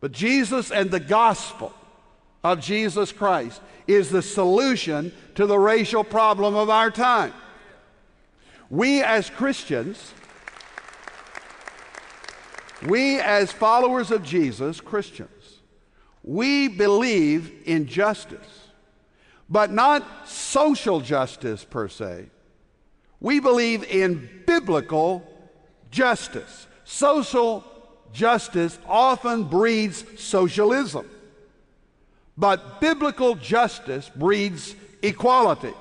but 0.00 0.12
Jesus 0.12 0.70
and 0.70 0.90
the 0.90 1.00
gospel 1.00 1.72
of 2.44 2.60
Jesus 2.60 3.12
Christ 3.12 3.60
is 3.86 4.10
the 4.10 4.22
solution 4.22 5.12
to 5.34 5.46
the 5.46 5.58
racial 5.58 6.04
problem 6.04 6.54
of 6.54 6.70
our 6.70 6.90
time. 6.90 7.32
We 8.68 9.02
as 9.02 9.30
Christians, 9.30 10.12
we 12.86 13.18
as 13.20 13.52
followers 13.52 14.10
of 14.10 14.22
Jesus, 14.22 14.80
Christians, 14.80 15.30
we 16.22 16.68
believe 16.68 17.52
in 17.64 17.86
justice 17.86 18.66
but 19.48 19.72
not 19.72 20.28
social 20.28 21.00
justice 21.00 21.64
per 21.64 21.88
se. 21.88 22.26
We 23.20 23.40
believe 23.40 23.84
in 23.84 24.28
biblical 24.46 25.22
justice. 25.90 26.66
Social 26.84 27.64
justice 28.12 28.78
often 28.88 29.44
breeds 29.44 30.04
socialism, 30.20 31.08
but 32.36 32.80
biblical 32.80 33.34
justice 33.34 34.10
breeds 34.14 34.74
equality. 35.02 35.74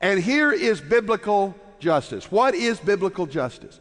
And 0.00 0.20
here 0.20 0.52
is 0.52 0.80
biblical 0.80 1.54
justice. 1.78 2.30
What 2.30 2.54
is 2.54 2.78
biblical 2.80 3.26
justice? 3.26 3.80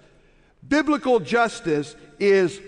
Biblical 0.68 1.20
justice 1.20 1.96
is 2.20 2.62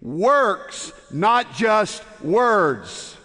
works, 0.00 0.92
not 1.10 1.54
just 1.54 2.02
words. 2.22 3.16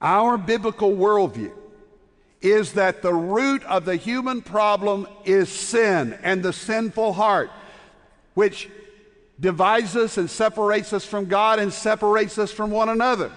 Our 0.00 0.38
biblical 0.38 0.92
worldview 0.92 1.52
is 2.40 2.72
that 2.72 3.02
the 3.02 3.12
root 3.12 3.62
of 3.64 3.84
the 3.84 3.96
human 3.96 4.40
problem 4.40 5.06
is 5.24 5.50
sin 5.50 6.18
and 6.22 6.42
the 6.42 6.52
sinful 6.52 7.12
heart, 7.12 7.50
which 8.34 8.70
divides 9.40 9.96
us 9.96 10.18
and 10.18 10.28
separates 10.28 10.92
us 10.92 11.04
from 11.04 11.24
God 11.24 11.58
and 11.58 11.72
separates 11.72 12.38
us 12.38 12.52
from 12.52 12.70
one 12.70 12.90
another. 12.90 13.32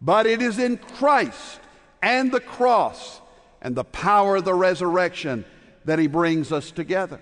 But 0.00 0.26
it 0.26 0.42
is 0.42 0.58
in 0.58 0.76
Christ 0.76 1.60
and 2.02 2.30
the 2.30 2.40
cross 2.40 3.20
and 3.62 3.74
the 3.74 3.84
power 3.84 4.36
of 4.36 4.44
the 4.44 4.54
resurrection 4.54 5.44
that 5.86 5.98
He 5.98 6.06
brings 6.06 6.52
us 6.52 6.70
together. 6.70 7.20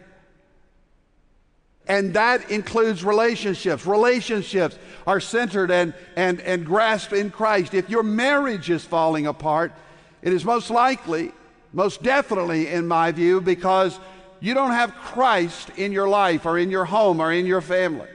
And 1.86 2.12
that 2.14 2.50
includes 2.50 3.02
relationships. 3.02 3.86
Relationships 3.86 4.78
are 5.06 5.20
centered 5.20 5.70
and, 5.70 5.94
and, 6.16 6.40
and 6.42 6.66
grasped 6.66 7.14
in 7.14 7.30
Christ. 7.30 7.72
If 7.72 7.88
your 7.88 8.02
marriage 8.02 8.68
is 8.68 8.84
falling 8.84 9.26
apart, 9.26 9.72
it 10.20 10.32
is 10.32 10.44
most 10.44 10.68
likely, 10.68 11.32
most 11.72 12.02
definitely, 12.02 12.68
in 12.68 12.86
my 12.86 13.10
view, 13.10 13.40
because 13.40 13.98
you 14.40 14.54
don't 14.54 14.72
have 14.72 14.94
Christ 14.94 15.70
in 15.76 15.92
your 15.92 16.08
life 16.08 16.46
or 16.46 16.58
in 16.58 16.70
your 16.70 16.84
home 16.84 17.20
or 17.20 17.32
in 17.32 17.46
your 17.46 17.60
family. 17.60 18.08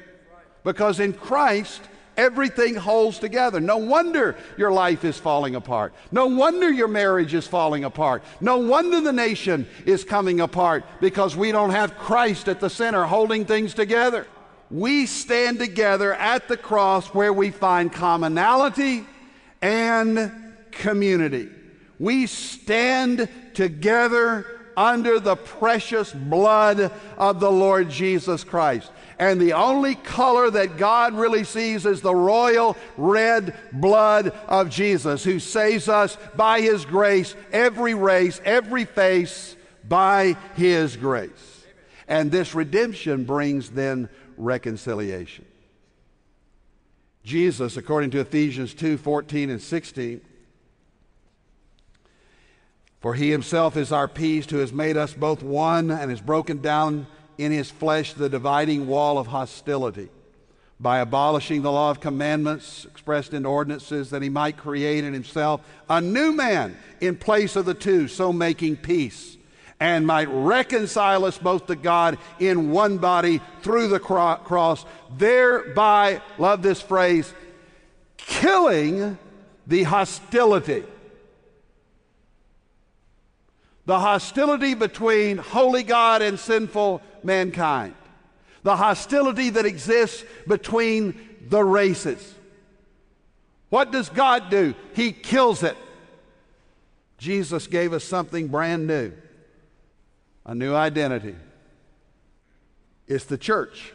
Because 0.64 1.00
in 1.00 1.14
Christ, 1.14 1.82
Everything 2.16 2.76
holds 2.76 3.18
together. 3.18 3.60
No 3.60 3.78
wonder 3.78 4.36
your 4.56 4.72
life 4.72 5.04
is 5.04 5.18
falling 5.18 5.56
apart. 5.56 5.94
No 6.12 6.28
wonder 6.28 6.72
your 6.72 6.88
marriage 6.88 7.34
is 7.34 7.48
falling 7.48 7.86
apart. 7.86 8.24
No 8.40 8.58
wonder 8.58 9.02
the 9.02 9.14
nation 9.14 9.68
is 9.86 10.04
coming 10.04 10.40
apart 10.40 10.86
because 11.02 11.36
we 11.36 11.52
don't 11.52 11.72
have 11.72 11.98
Christ 11.98 12.48
at 12.48 12.60
the 12.60 12.70
center 12.70 13.04
holding 13.06 13.46
things 13.46 13.74
together. 13.74 14.28
We 14.70 15.08
stand 15.08 15.58
together 15.58 16.14
at 16.14 16.48
the 16.48 16.58
cross 16.58 17.08
where 17.08 17.34
we 17.34 17.50
find 17.50 17.92
commonality 17.92 19.06
and 19.62 20.32
community. 20.72 21.50
We 21.98 22.28
stand 22.28 23.28
together 23.56 24.46
under 24.76 25.20
the 25.20 25.36
precious 25.36 26.12
blood 26.12 26.92
of 27.18 27.40
the 27.40 27.52
Lord 27.52 27.90
Jesus 27.90 28.44
Christ 28.44 28.92
and 29.20 29.40
the 29.40 29.54
only 29.54 29.96
color 29.96 30.50
that 30.52 30.78
God 30.78 31.14
really 31.14 31.44
sees 31.44 31.86
is 31.86 32.02
the 32.02 32.16
royal 32.16 32.76
red 32.98 33.56
blood 33.72 34.34
of 34.48 34.70
Jesus, 34.70 35.24
who 35.24 35.40
saves 35.40 35.88
us 35.88 36.18
by 36.36 36.62
his 36.62 36.86
grace, 36.86 37.36
every 37.52 37.94
race, 37.94 38.42
every 38.44 38.86
face, 38.86 39.56
by 39.88 40.36
his 40.56 40.98
grace. 40.98 41.64
And 42.08 42.32
this 42.32 42.54
redemption 42.54 43.24
brings 43.24 43.70
then 43.70 44.10
reconciliation. 44.38 45.46
Jesus, 47.24 47.78
according 47.78 48.12
to 48.12 48.20
Ephesians 48.20 48.74
2 48.74 48.98
14 48.98 49.50
and 49.50 49.62
16, 49.62 50.22
for 53.04 53.14
he 53.16 53.30
himself 53.30 53.76
is 53.76 53.92
our 53.92 54.08
peace, 54.08 54.50
who 54.50 54.60
has 54.60 54.72
made 54.72 54.96
us 54.96 55.14
both 55.14 55.44
one 55.44 55.92
and 55.92 56.10
has 56.10 56.22
broken 56.22 56.62
down 56.62 57.06
in 57.38 57.52
his 57.52 57.70
flesh 57.70 58.14
the 58.14 58.30
dividing 58.30 58.88
wall 58.88 59.18
of 59.18 59.28
hostility 59.28 60.08
by 60.80 61.00
abolishing 61.00 61.62
the 61.62 61.72
law 61.72 61.92
of 61.92 62.00
commandments 62.00 62.86
expressed 62.86 63.34
in 63.34 63.46
ordinances, 63.46 64.10
that 64.10 64.22
he 64.22 64.30
might 64.30 64.56
create 64.56 65.04
in 65.04 65.14
himself 65.14 65.60
a 65.90 66.00
new 66.00 66.32
man 66.32 66.78
in 67.02 67.18
place 67.18 67.58
of 67.58 67.66
the 67.66 67.74
two, 67.74 68.08
so 68.08 68.32
making 68.32 68.78
peace, 68.78 69.36
and 69.82 70.08
might 70.08 70.30
reconcile 70.30 71.26
us 71.26 71.38
both 71.38 71.68
to 71.68 71.76
God 71.76 72.18
in 72.40 72.72
one 72.72 73.00
body 73.00 73.42
through 73.64 73.90
the 73.90 74.00
cro- 74.00 74.38
cross, 74.38 74.86
thereby, 75.18 76.22
love 76.38 76.62
this 76.62 76.82
phrase, 76.82 77.34
killing 78.16 79.18
the 79.68 79.84
hostility. 79.84 80.86
The 83.86 84.00
hostility 84.00 84.74
between 84.74 85.38
holy 85.38 85.84
God 85.84 86.22
and 86.22 86.40
sinful 86.40 87.02
mankind 87.24 87.96
the 88.64 88.78
hostility 88.78 89.50
that 89.52 89.66
exists 89.66 90.24
between 90.48 91.20
the 91.50 91.64
races. 91.64 92.34
What 93.70 93.92
does 93.92 94.10
God 94.10 94.50
do? 94.50 94.74
He 94.96 95.12
kills 95.12 95.64
it. 95.64 95.78
Jesus 97.18 97.68
gave 97.68 97.94
us 97.94 98.04
something 98.04 98.48
brand 98.48 98.88
new 98.88 99.14
a 100.46 100.54
new 100.54 100.76
identity. 100.76 101.36
It's 103.08 103.24
the 103.24 103.38
church. 103.38 103.94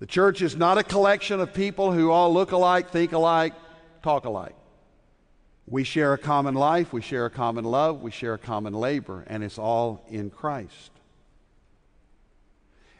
The 0.00 0.06
church 0.06 0.42
is 0.42 0.56
not 0.56 0.76
a 0.76 0.82
collection 0.82 1.38
of 1.38 1.54
people 1.54 1.92
who 1.92 2.10
all 2.10 2.34
look 2.34 2.50
alike, 2.50 2.90
think 2.90 3.12
alike, 3.12 3.54
talk 4.02 4.24
alike. 4.24 4.56
We 5.70 5.84
share 5.84 6.12
a 6.12 6.18
common 6.18 6.56
life, 6.56 6.92
we 6.92 7.00
share 7.00 7.26
a 7.26 7.30
common 7.30 7.64
love, 7.64 8.02
we 8.02 8.10
share 8.10 8.34
a 8.34 8.38
common 8.38 8.74
labor, 8.74 9.22
and 9.28 9.44
it's 9.44 9.56
all 9.56 10.04
in 10.08 10.28
Christ. 10.28 10.90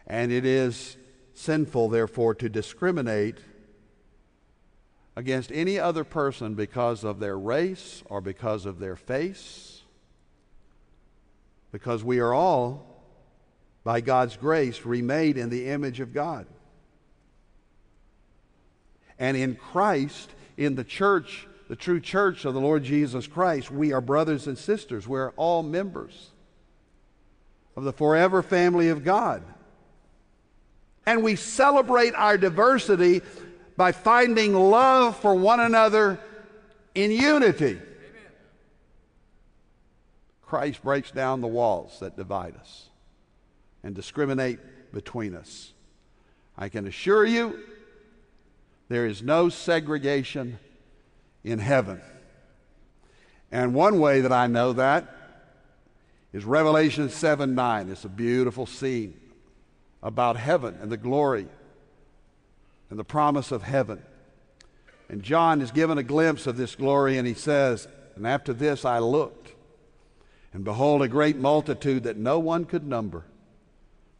And 0.06 0.30
it 0.30 0.44
is 0.44 0.96
sinful, 1.34 1.88
therefore, 1.88 2.36
to 2.36 2.48
discriminate 2.48 3.38
against 5.16 5.50
any 5.50 5.80
other 5.80 6.04
person 6.04 6.54
because 6.54 7.02
of 7.02 7.18
their 7.18 7.36
race 7.36 8.04
or 8.06 8.20
because 8.20 8.66
of 8.66 8.78
their 8.78 8.94
face. 8.94 9.82
Because 11.72 12.04
we 12.04 12.20
are 12.20 12.32
all, 12.32 13.02
by 13.82 14.00
God's 14.00 14.36
grace, 14.36 14.86
remade 14.86 15.36
in 15.36 15.50
the 15.50 15.66
image 15.66 15.98
of 15.98 16.14
God. 16.14 16.46
And 19.18 19.36
in 19.36 19.56
Christ, 19.56 20.30
in 20.56 20.76
the 20.76 20.84
church, 20.84 21.48
the 21.70 21.76
true 21.76 22.00
church 22.00 22.44
of 22.44 22.52
the 22.52 22.60
Lord 22.60 22.82
Jesus 22.82 23.28
Christ, 23.28 23.70
we 23.70 23.92
are 23.92 24.00
brothers 24.00 24.48
and 24.48 24.58
sisters. 24.58 25.06
We're 25.06 25.30
all 25.36 25.62
members 25.62 26.30
of 27.76 27.84
the 27.84 27.92
forever 27.92 28.42
family 28.42 28.88
of 28.88 29.04
God. 29.04 29.44
And 31.06 31.22
we 31.22 31.36
celebrate 31.36 32.12
our 32.16 32.36
diversity 32.36 33.22
by 33.76 33.92
finding 33.92 34.52
love 34.52 35.16
for 35.20 35.32
one 35.32 35.60
another 35.60 36.18
in 36.96 37.12
unity. 37.12 37.80
Christ 40.42 40.82
breaks 40.82 41.12
down 41.12 41.40
the 41.40 41.46
walls 41.46 42.00
that 42.00 42.16
divide 42.16 42.56
us 42.56 42.88
and 43.84 43.94
discriminate 43.94 44.58
between 44.92 45.36
us. 45.36 45.72
I 46.58 46.68
can 46.68 46.88
assure 46.88 47.24
you 47.24 47.60
there 48.88 49.06
is 49.06 49.22
no 49.22 49.48
segregation 49.48 50.58
in 51.44 51.58
heaven. 51.58 52.00
And 53.50 53.74
one 53.74 53.98
way 53.98 54.20
that 54.20 54.32
I 54.32 54.46
know 54.46 54.72
that 54.74 55.16
is 56.32 56.44
Revelation 56.44 57.08
7 57.08 57.54
9. 57.54 57.88
It's 57.88 58.04
a 58.04 58.08
beautiful 58.08 58.66
scene 58.66 59.18
about 60.02 60.36
heaven 60.36 60.78
and 60.80 60.90
the 60.90 60.96
glory 60.96 61.46
and 62.88 62.98
the 62.98 63.04
promise 63.04 63.52
of 63.52 63.62
heaven. 63.62 64.02
And 65.08 65.22
John 65.22 65.60
is 65.60 65.72
given 65.72 65.98
a 65.98 66.04
glimpse 66.04 66.46
of 66.46 66.56
this 66.56 66.76
glory, 66.76 67.18
and 67.18 67.26
he 67.26 67.34
says, 67.34 67.88
And 68.14 68.26
after 68.26 68.52
this 68.52 68.84
I 68.84 68.98
looked, 69.00 69.52
and 70.52 70.64
behold, 70.64 71.02
a 71.02 71.08
great 71.08 71.36
multitude 71.36 72.04
that 72.04 72.16
no 72.16 72.38
one 72.38 72.64
could 72.64 72.86
number, 72.86 73.24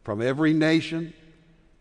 from 0.03 0.21
every 0.21 0.53
nation, 0.53 1.13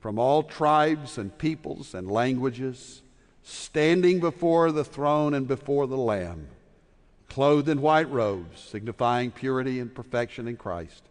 from 0.00 0.18
all 0.18 0.42
tribes 0.42 1.18
and 1.18 1.36
peoples 1.36 1.94
and 1.94 2.10
languages, 2.10 3.02
standing 3.42 4.20
before 4.20 4.72
the 4.72 4.84
throne 4.84 5.34
and 5.34 5.46
before 5.46 5.86
the 5.86 5.96
Lamb, 5.96 6.48
clothed 7.28 7.68
in 7.68 7.80
white 7.80 8.10
robes, 8.10 8.60
signifying 8.60 9.30
purity 9.30 9.80
and 9.80 9.94
perfection 9.94 10.48
in 10.48 10.56
Christ, 10.56 11.04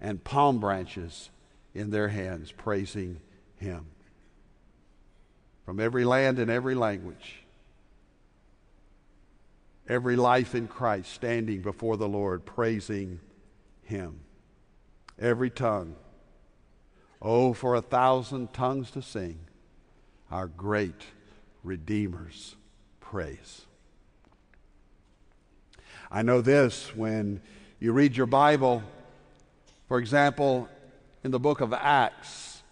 and 0.00 0.22
palm 0.24 0.60
branches 0.60 1.30
in 1.74 1.90
their 1.90 2.08
hands, 2.08 2.52
praising 2.52 3.20
Him. 3.56 3.86
From 5.64 5.80
every 5.80 6.04
land 6.04 6.38
and 6.38 6.50
every 6.50 6.74
language, 6.74 7.42
every 9.88 10.16
life 10.16 10.54
in 10.54 10.68
Christ 10.68 11.12
standing 11.12 11.62
before 11.62 11.96
the 11.96 12.08
Lord, 12.08 12.46
praising 12.46 13.20
Him. 13.82 14.20
Every 15.18 15.50
tongue. 15.50 15.96
Oh, 17.20 17.52
for 17.52 17.74
a 17.74 17.82
thousand 17.82 18.54
tongues 18.54 18.90
to 18.92 19.02
sing 19.02 19.38
our 20.30 20.46
great 20.46 21.02
Redeemer's 21.64 22.56
praise. 23.00 23.66
I 26.10 26.22
know 26.22 26.40
this 26.40 26.94
when 26.96 27.40
you 27.78 27.92
read 27.92 28.16
your 28.16 28.26
Bible, 28.26 28.82
for 29.88 29.98
example, 29.98 30.68
in 31.22 31.30
the 31.30 31.38
book 31.38 31.60
of 31.60 31.72
Acts, 31.72 32.62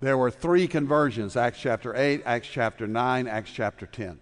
there 0.00 0.18
were 0.18 0.30
three 0.30 0.68
conversions 0.68 1.36
Acts 1.36 1.58
chapter 1.58 1.94
8, 1.96 2.22
Acts 2.24 2.48
chapter 2.48 2.86
9, 2.86 3.26
Acts 3.26 3.50
chapter 3.50 3.86
10. 3.86 4.18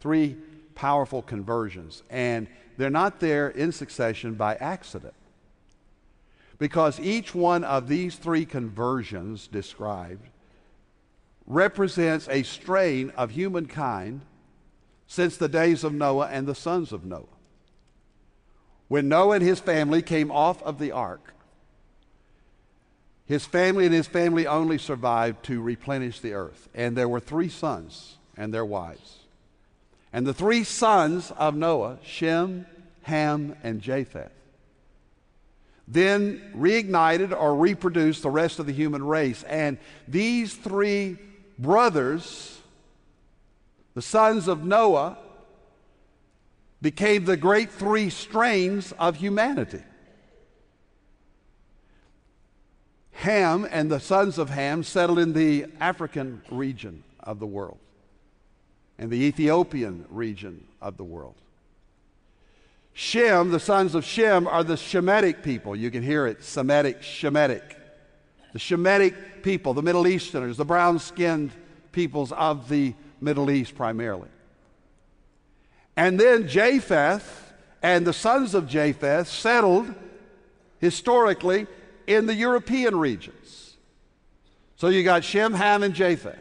Three 0.00 0.36
powerful 0.74 1.22
conversions. 1.22 2.02
And 2.08 2.46
they're 2.76 2.90
not 2.90 3.20
there 3.20 3.48
in 3.48 3.72
succession 3.72 4.34
by 4.34 4.54
accident. 4.56 5.14
Because 6.58 7.00
each 7.00 7.34
one 7.34 7.64
of 7.64 7.88
these 7.88 8.16
three 8.16 8.46
conversions 8.46 9.46
described 9.48 10.28
represents 11.46 12.28
a 12.28 12.42
strain 12.42 13.12
of 13.16 13.30
humankind 13.30 14.22
since 15.06 15.36
the 15.36 15.48
days 15.48 15.84
of 15.84 15.92
Noah 15.92 16.28
and 16.28 16.46
the 16.46 16.54
sons 16.54 16.92
of 16.92 17.04
Noah. 17.04 17.24
When 18.88 19.08
Noah 19.08 19.36
and 19.36 19.44
his 19.44 19.60
family 19.60 20.02
came 20.02 20.30
off 20.30 20.62
of 20.62 20.78
the 20.78 20.92
ark, 20.92 21.34
his 23.26 23.44
family 23.44 23.84
and 23.86 23.94
his 23.94 24.06
family 24.06 24.46
only 24.46 24.78
survived 24.78 25.44
to 25.44 25.60
replenish 25.60 26.20
the 26.20 26.34
earth. 26.34 26.68
And 26.74 26.96
there 26.96 27.08
were 27.08 27.20
three 27.20 27.48
sons 27.48 28.16
and 28.36 28.54
their 28.54 28.64
wives. 28.64 29.18
And 30.12 30.26
the 30.26 30.34
three 30.34 30.62
sons 30.62 31.32
of 31.32 31.56
Noah, 31.56 31.98
Shem, 32.04 32.66
Ham, 33.02 33.56
and 33.64 33.82
Japheth, 33.82 34.30
then 35.88 36.52
reignited 36.56 37.36
or 37.36 37.54
reproduced 37.54 38.22
the 38.22 38.30
rest 38.30 38.58
of 38.58 38.66
the 38.66 38.72
human 38.72 39.04
race. 39.04 39.42
And 39.44 39.78
these 40.06 40.54
three 40.54 41.18
brothers, 41.58 42.60
the 43.94 44.02
sons 44.02 44.48
of 44.48 44.64
Noah, 44.64 45.18
became 46.82 47.24
the 47.24 47.36
great 47.36 47.70
three 47.70 48.10
strains 48.10 48.92
of 48.92 49.16
humanity. 49.16 49.82
Ham 53.12 53.66
and 53.70 53.90
the 53.90 53.98
sons 53.98 54.38
of 54.38 54.50
Ham 54.50 54.82
settled 54.82 55.18
in 55.18 55.32
the 55.32 55.66
African 55.80 56.42
region 56.50 57.02
of 57.20 57.40
the 57.40 57.46
world 57.46 57.78
and 58.98 59.10
the 59.10 59.24
Ethiopian 59.24 60.04
region 60.10 60.66
of 60.80 60.96
the 60.96 61.04
world. 61.04 61.34
Shem, 62.92 63.50
the 63.50 63.60
sons 63.60 63.94
of 63.94 64.04
Shem, 64.04 64.46
are 64.46 64.64
the 64.64 64.74
Shemitic 64.74 65.42
people. 65.42 65.76
You 65.76 65.90
can 65.90 66.02
hear 66.02 66.26
it 66.26 66.42
Semitic, 66.42 67.02
Shemitic. 67.02 67.74
The 68.56 68.60
Shemitic 68.60 69.42
people, 69.42 69.74
the 69.74 69.82
Middle 69.82 70.06
Easterners, 70.06 70.56
the 70.56 70.64
brown 70.64 70.98
skinned 70.98 71.50
peoples 71.92 72.32
of 72.32 72.70
the 72.70 72.94
Middle 73.20 73.50
East 73.50 73.74
primarily. 73.74 74.30
And 75.94 76.18
then 76.18 76.48
Japheth 76.48 77.52
and 77.82 78.06
the 78.06 78.14
sons 78.14 78.54
of 78.54 78.66
Japheth 78.66 79.28
settled 79.28 79.94
historically 80.78 81.66
in 82.06 82.24
the 82.24 82.34
European 82.34 82.98
regions. 82.98 83.76
So 84.76 84.88
you 84.88 85.04
got 85.04 85.22
Shem, 85.22 85.52
Ham, 85.52 85.82
and 85.82 85.92
Japheth. 85.92 86.38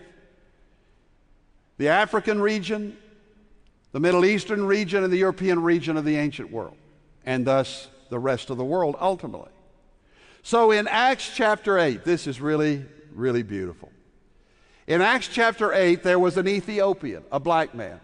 The 1.78 1.90
African 1.90 2.40
region, 2.40 2.96
the 3.92 4.00
Middle 4.00 4.24
Eastern 4.24 4.66
region, 4.66 5.04
and 5.04 5.12
the 5.12 5.18
European 5.18 5.62
region 5.62 5.98
of 5.98 6.06
the 6.06 6.16
ancient 6.16 6.50
world, 6.50 6.78
and 7.26 7.46
thus 7.46 7.90
the 8.10 8.20
rest 8.20 8.50
of 8.50 8.56
the 8.56 8.64
world 8.64 8.96
ultimately. 9.02 9.52
So 10.46 10.70
in 10.70 10.88
Acts 10.88 11.32
chapter 11.34 11.80
8, 11.80 12.06
this 12.06 12.28
is 12.28 12.40
really, 12.40 12.86
really 13.16 13.42
beautiful. 13.42 13.92
In 14.86 15.02
Acts 15.02 15.28
chapter 15.28 15.74
8, 15.74 16.04
there 16.04 16.20
was 16.20 16.38
an 16.38 16.48
Ethiopian, 16.48 17.24
a 17.32 17.40
black 17.40 17.74
man, 17.74 18.00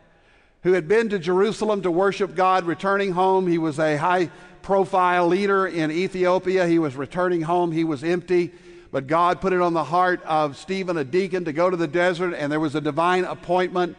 who 0.63 0.73
had 0.73 0.87
been 0.87 1.09
to 1.09 1.19
Jerusalem 1.19 1.83
to 1.83 1.91
worship 1.91 2.33
God, 2.33 2.63
returning 2.63 3.11
home. 3.11 3.45
He 3.45 3.59
was 3.59 3.77
a 3.77 3.95
high 3.95 4.31
profile 4.63 5.27
leader 5.27 5.67
in 5.67 5.91
Ethiopia. 5.91 6.65
He 6.65 6.79
was 6.79 6.95
returning 6.95 7.43
home, 7.43 7.71
he 7.71 7.83
was 7.83 8.03
empty. 8.03 8.51
But 8.91 9.05
God 9.05 9.39
put 9.39 9.53
it 9.53 9.61
on 9.61 9.73
the 9.73 9.83
heart 9.83 10.23
of 10.23 10.57
Stephen, 10.57 10.97
a 10.97 11.03
deacon, 11.03 11.45
to 11.45 11.53
go 11.53 11.69
to 11.69 11.77
the 11.77 11.87
desert, 11.87 12.33
and 12.33 12.51
there 12.51 12.59
was 12.59 12.73
a 12.73 12.81
divine 12.81 13.23
appointment. 13.23 13.95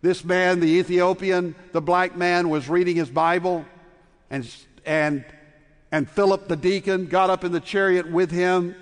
This 0.00 0.24
man, 0.24 0.58
the 0.58 0.66
Ethiopian, 0.66 1.54
the 1.70 1.80
black 1.80 2.16
man, 2.16 2.48
was 2.48 2.68
reading 2.68 2.96
his 2.96 3.08
Bible, 3.08 3.64
and, 4.30 4.52
and, 4.84 5.24
and 5.92 6.08
Philip, 6.08 6.48
the 6.48 6.56
deacon, 6.56 7.06
got 7.06 7.28
up 7.28 7.44
in 7.44 7.52
the 7.52 7.60
chariot 7.60 8.10
with 8.10 8.30
him 8.30 8.74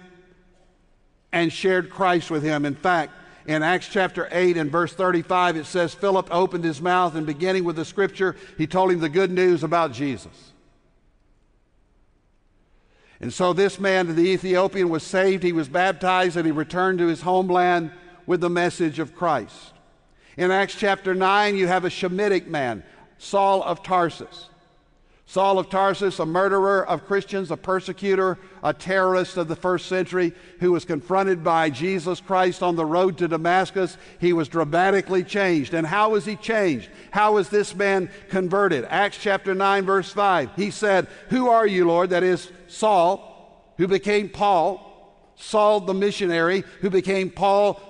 and 1.33 1.53
shared 1.53 1.91
Christ 1.91 2.31
with 2.31 2.45
him. 2.45 2.65
In 2.65 2.77
fact, 2.77 3.13
in 3.47 3.65
Acts 3.65 3.89
chapter 3.89 4.29
8 4.31 4.57
and 4.57 4.71
verse 4.71 4.93
35, 4.93 5.57
it 5.57 5.67
says, 5.67 5.93
Philip 5.93 6.29
opened 6.31 6.63
his 6.63 6.81
mouth, 6.81 7.17
and 7.17 7.27
beginning 7.27 7.65
with 7.65 7.75
the 7.75 7.85
scripture, 7.85 8.37
he 8.57 8.67
told 8.67 8.93
him 8.93 9.01
the 9.01 9.09
good 9.09 9.33
news 9.33 9.65
about 9.65 9.93
Jesus. 9.93 10.53
And 13.21 13.33
so 13.33 13.53
this 13.53 13.81
man, 13.81 14.15
the 14.15 14.23
Ethiopian, 14.23 14.89
was 14.89 15.03
saved, 15.03 15.43
he 15.43 15.53
was 15.53 15.69
baptized, 15.69 16.37
and 16.37 16.47
he 16.47 16.53
returned 16.53 17.01
to 17.01 17.09
his 17.09 17.23
homeland 17.23 17.91
with 18.25 18.41
the 18.41 18.49
message 18.49 19.01
of 19.01 19.17
Christ. 19.17 19.73
In 20.37 20.53
Acts 20.53 20.77
chapter 20.77 21.13
9, 21.13 21.57
you 21.57 21.67
have 21.67 21.85
a 21.85 21.91
Shemitic 21.91 22.47
man, 22.47 22.85
Saul 23.19 23.65
of 23.65 23.83
Tarsus. 23.83 24.49
Saul 25.31 25.61
of 25.61 25.71
Tarsus, 25.71 26.19
a 26.19 26.27
murderer 26.27 26.85
of 26.85 27.07
Christians, 27.07 27.53
a 27.53 27.57
persecutor, 27.57 28.37
a 28.65 28.75
terrorist 28.75 29.37
of 29.37 29.47
the 29.47 29.55
first 29.55 29.87
century, 29.87 30.33
who 30.59 30.73
was 30.73 30.85
confronted 30.85 31.45
by 31.45 31.71
Jesus 31.71 32.21
Christ 32.21 32.65
on 32.65 32.75
the 32.75 32.85
road 32.85 33.17
to 33.19 33.29
Damascus, 33.29 33.97
he 34.19 34.33
was 34.33 34.49
dramatically 34.49 35.23
changed. 35.23 35.73
And 35.73 35.87
how 35.87 36.11
was 36.11 36.25
he 36.25 36.35
changed? 36.35 36.89
How 37.13 37.35
was 37.35 37.49
this 37.49 37.77
man 37.77 38.11
converted? 38.29 38.85
Acts 38.87 39.19
chapter 39.19 39.55
9, 39.55 39.85
verse 39.85 40.11
5. 40.11 40.51
He 40.57 40.73
said, 40.73 41.07
Who 41.29 41.49
are 41.49 41.65
you, 41.65 41.87
Lord? 41.87 42.11
That 42.11 42.25
is 42.25 42.51
Saul, 42.67 43.73
who 43.79 43.87
became 43.87 44.31
Paul. 44.31 44.85
Saul 45.37 45.79
the 45.79 45.95
missionary, 45.95 46.65
who 46.81 46.91
became 46.91 47.31
Paul, 47.31 47.81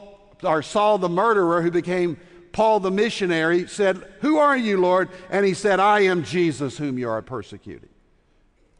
or 0.43 0.61
Saul 0.61 0.99
the 0.99 1.09
murderer, 1.09 1.63
who 1.63 1.71
became 1.71 2.19
Paul 2.53 2.81
the 2.81 2.91
missionary 2.91 3.69
said, 3.69 4.03
Who 4.21 4.39
are 4.39 4.57
you, 4.57 4.81
Lord? 4.81 5.09
And 5.31 5.47
he 5.47 5.55
said, 5.55 5.81
I 5.81 6.01
am 6.01 6.25
Jesus 6.25 6.77
whom 6.77 6.99
you 6.99 7.09
are 7.09 7.23
persecuting. 7.23 7.89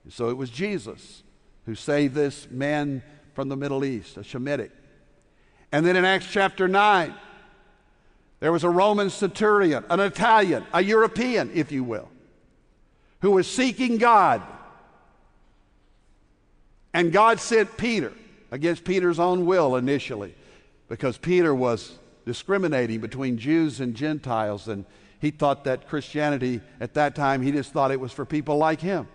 And 0.05 0.13
so 0.13 0.29
it 0.29 0.37
was 0.37 0.51
Jesus 0.51 1.23
who 1.67 1.75
saved 1.75 2.15
this 2.15 2.51
man 2.51 3.03
from 3.35 3.49
the 3.49 3.57
Middle 3.57 3.85
East, 3.85 4.17
a 4.17 4.21
Shemitic. 4.21 4.71
And 5.73 5.87
then 5.87 5.97
in 5.97 6.05
Acts 6.05 6.27
chapter 6.31 6.67
9, 6.67 7.15
there 8.41 8.51
was 8.51 8.65
a 8.65 8.71
Roman 8.71 9.11
centurion, 9.11 9.85
an 9.89 10.01
Italian, 10.01 10.65
a 10.73 10.83
European, 10.83 11.51
if 11.55 11.71
you 11.71 11.85
will, 11.85 12.09
who 13.21 13.31
was 13.31 13.49
seeking 13.49 13.99
God. 13.99 14.43
And 16.93 17.13
God 17.13 17.39
sent 17.39 17.77
Peter 17.77 18.13
against 18.51 18.83
Peter's 18.83 19.21
own 19.21 19.47
will 19.47 19.77
initially 19.77 20.35
because 20.89 21.17
Peter 21.17 21.55
was 21.55 22.00
discriminating 22.31 23.01
between 23.01 23.39
Jews 23.39 23.81
and 23.81 23.93
Gentiles. 23.93 24.69
And 24.69 24.85
he 25.19 25.33
thought 25.33 25.65
that 25.65 25.89
Christianity 25.89 26.61
at 26.81 26.95
that 26.95 27.17
time, 27.17 27.43
he 27.43 27.51
just 27.51 27.73
thought 27.73 27.91
it 27.91 27.99
was 27.99 28.13
for 28.13 28.25
people 28.25 28.57
like 28.57 28.81
him. 28.81 29.09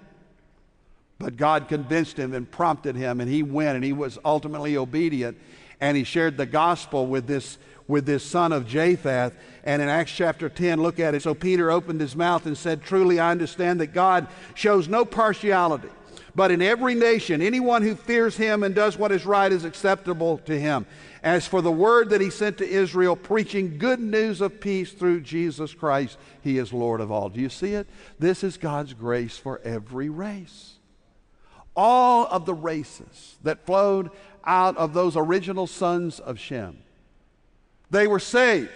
But 1.18 1.38
God 1.38 1.70
convinced 1.70 2.20
him 2.20 2.34
and 2.34 2.52
prompted 2.52 2.98
him, 2.98 3.22
and 3.22 3.32
he 3.32 3.42
went, 3.42 3.76
and 3.76 3.86
he 3.86 3.94
was 3.94 4.20
ultimately 4.26 4.76
obedient. 4.76 5.38
And 5.80 5.96
he 5.96 6.04
shared 6.04 6.36
the 6.36 6.46
gospel 6.46 7.08
with 7.08 7.26
this, 7.26 7.58
with 7.88 8.06
this 8.06 8.22
son 8.22 8.52
of 8.52 8.68
Japheth. 8.68 9.34
And 9.64 9.82
in 9.82 9.88
Acts 9.88 10.12
chapter 10.12 10.50
10, 10.50 10.84
look 10.84 11.00
at 11.00 11.16
it. 11.16 11.22
So 11.22 11.34
Peter 11.34 11.72
opened 11.72 12.02
his 12.02 12.18
mouth 12.18 12.46
and 12.46 12.58
said, 12.58 12.84
Truly, 12.84 13.18
I 13.18 13.32
understand 13.32 13.80
that 13.80 13.94
God 13.94 14.28
shows 14.56 14.90
no 14.90 15.06
partiality 15.06 15.88
but 16.36 16.52
in 16.52 16.62
every 16.62 16.96
nation, 16.96 17.42
anyone 17.42 17.82
who 17.82 17.96
fears 17.96 18.36
him 18.36 18.64
and 18.64 18.76
does 18.76 18.98
what 18.98 19.14
is 19.14 19.26
right 19.26 19.52
is 19.52 19.64
acceptable 19.64 20.40
to 20.40 20.60
him. 20.60 20.86
As 21.24 21.48
for 21.48 21.62
the 21.62 21.72
word 21.72 22.10
that 22.10 22.20
he 22.20 22.30
sent 22.30 22.58
to 22.58 22.68
Israel, 22.68 23.16
preaching 23.16 23.78
good 23.78 24.02
news 24.02 24.42
of 24.42 24.60
peace 24.60 24.92
through 24.92 25.22
Jesus 25.22 25.74
Christ, 25.74 26.18
he 26.42 26.58
is 26.58 26.74
Lord 26.74 27.00
of 27.00 27.10
all. 27.10 27.30
Do 27.30 27.40
you 27.40 27.50
see 27.50 27.74
it? 27.74 27.88
This 28.20 28.44
is 28.44 28.58
God's 28.58 28.94
grace 28.94 29.38
for 29.38 29.62
every 29.64 30.10
race. 30.10 30.74
All 31.74 32.28
of 32.28 32.46
the 32.46 32.54
races 32.54 33.38
that 33.44 33.66
flowed 33.66 34.10
out 34.44 34.78
of 34.78 34.94
those 34.94 35.16
original 35.16 35.68
sons 35.68 36.20
of 36.20 36.38
Shem, 36.38 36.78
they 37.90 38.08
were 38.08 38.20
saved 38.20 38.70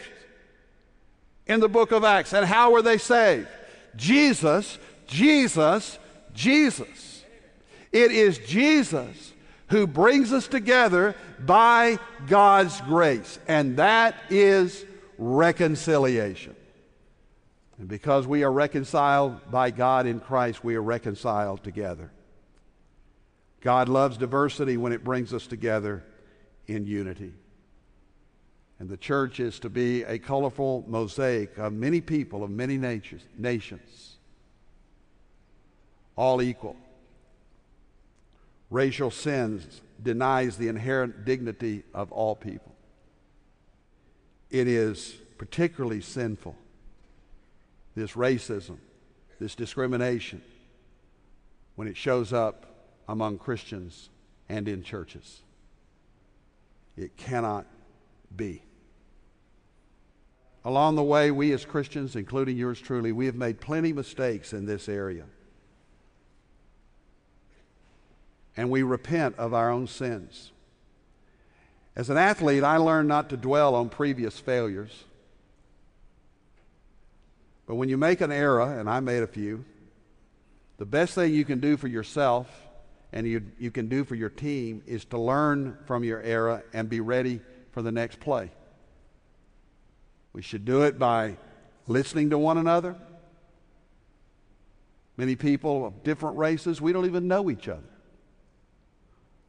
in 1.46 1.60
the 1.60 1.70
book 1.70 1.92
of 1.92 2.06
Acts. 2.06 2.34
And 2.34 2.46
how 2.46 2.72
were 2.72 2.82
they 2.82 2.98
saved? 2.98 3.48
Jesus, 3.98 4.80
Jesus, 5.08 6.00
Jesus. 6.34 7.09
It 7.92 8.12
is 8.12 8.38
Jesus 8.40 9.34
who 9.70 9.88
brings 9.88 10.34
us 10.34 10.48
together 10.48 11.16
by 11.40 12.00
God's 12.28 12.80
grace, 12.82 13.40
and 13.48 13.78
that 13.78 14.16
is 14.30 14.86
reconciliation. 15.18 16.56
And 17.78 17.88
because 17.88 18.28
we 18.28 18.44
are 18.44 18.52
reconciled 18.52 19.52
by 19.52 19.72
God 19.72 20.06
in 20.06 20.20
Christ, 20.20 20.64
we 20.64 20.76
are 20.76 20.82
reconciled 20.82 21.64
together. 21.64 22.12
God 23.62 23.90
loves 23.90 24.18
diversity 24.18 24.78
when 24.78 24.92
it 24.92 25.04
brings 25.04 25.34
us 25.34 25.48
together 25.48 26.04
in 26.68 26.86
unity. 26.86 27.34
And 28.80 28.90
the 28.90 28.98
church 28.98 29.40
is 29.40 29.60
to 29.60 29.70
be 29.70 30.04
a 30.04 30.18
colorful 30.18 30.86
mosaic 30.88 31.58
of 31.58 31.74
many 31.74 32.02
people 32.02 32.44
of 32.44 32.50
many 32.50 32.78
natures, 32.78 33.22
nations, 33.38 34.18
all 36.16 36.42
equal 36.42 36.76
racial 38.70 39.12
sins 39.12 39.82
denies 40.02 40.58
the 40.58 40.68
inherent 40.68 41.26
dignity 41.26 41.84
of 41.94 42.12
all 42.12 42.36
people. 42.36 42.74
It 44.50 44.68
is 44.68 45.16
particularly 45.38 46.02
sinful, 46.02 46.56
this 47.96 48.14
racism, 48.14 48.78
this 49.40 49.56
discrimination, 49.56 50.42
when 51.76 51.88
it 51.88 51.98
shows 51.98 52.34
up 52.34 52.66
among 53.08 53.38
Christians 53.38 54.10
and 54.48 54.68
in 54.68 54.84
churches. 54.84 55.42
It 56.98 57.16
cannot 57.16 57.66
be. 58.36 58.64
Along 60.66 60.96
the 60.96 61.04
way, 61.04 61.32
we 61.32 61.54
as 61.54 61.64
Christians, 61.64 62.16
including 62.16 62.58
yours 62.58 62.82
truly, 62.82 63.12
we 63.12 63.26
have 63.28 63.36
made 63.36 63.62
plenty 63.62 63.92
of 63.92 63.96
mistakes 63.96 64.52
in 64.52 64.66
this 64.66 64.90
area. 64.90 65.24
And 68.60 68.70
we 68.70 68.84
repent 68.84 69.38
of 69.38 69.54
our 69.54 69.72
own 69.72 69.88
sins. 69.88 70.52
As 71.96 72.10
an 72.10 72.18
athlete, 72.18 72.62
I 72.62 72.76
learned 72.76 73.08
not 73.08 73.30
to 73.30 73.38
dwell 73.38 73.74
on 73.74 73.88
previous 73.88 74.38
failures. 74.38 75.06
But 77.66 77.76
when 77.76 77.88
you 77.88 77.96
make 77.96 78.20
an 78.20 78.34
error, 78.34 78.78
and 78.78 78.90
I 78.90 79.00
made 79.00 79.24
a 79.24 79.28
few, 79.28 79.64
the 80.76 80.86
best 80.86 81.16
thing 81.16 81.34
you 81.34 81.46
can 81.46 81.62
do 81.62 81.78
for 81.78 81.88
yourself 81.88 82.50
and 83.14 83.26
you, 83.26 83.44
you 83.60 83.72
can 83.72 83.88
do 83.88 84.04
for 84.04 84.16
your 84.16 84.30
team 84.30 84.84
is 84.86 85.06
to 85.06 85.18
learn 85.18 85.78
from 85.86 86.04
your 86.04 86.22
error 86.22 86.66
and 86.74 86.90
be 86.90 87.00
ready 87.00 87.40
for 87.72 87.82
the 87.82 87.94
next 87.94 88.20
play. 88.20 88.52
We 90.34 90.42
should 90.42 90.66
do 90.66 90.82
it 90.82 91.00
by 91.00 91.38
listening 91.88 92.32
to 92.32 92.38
one 92.38 92.58
another. 92.58 92.98
Many 95.16 95.38
people 95.38 95.86
of 95.86 96.04
different 96.04 96.36
races, 96.36 96.82
we 96.82 96.92
don't 96.92 97.06
even 97.06 97.30
know 97.30 97.50
each 97.50 97.70
other. 97.70 97.88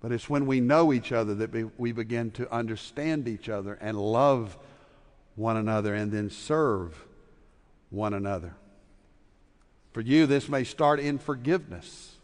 But 0.01 0.13
it's 0.13 0.31
when 0.31 0.47
we 0.47 0.61
know 0.61 0.93
each 0.93 1.13
other 1.13 1.35
that 1.35 1.79
we 1.79 1.93
begin 1.93 2.31
to 2.33 2.53
understand 2.53 3.29
each 3.29 3.49
other 3.49 3.75
and 3.81 3.99
love 3.99 4.57
one 5.37 5.57
another 5.57 5.95
and 5.95 6.11
then 6.11 6.31
serve 6.31 7.05
one 7.91 8.15
another. 8.15 8.55
For 9.93 10.01
you, 10.01 10.27
this 10.27 10.49
may 10.49 10.65
start 10.65 11.01
in 11.01 11.19
forgiveness, 11.19 12.17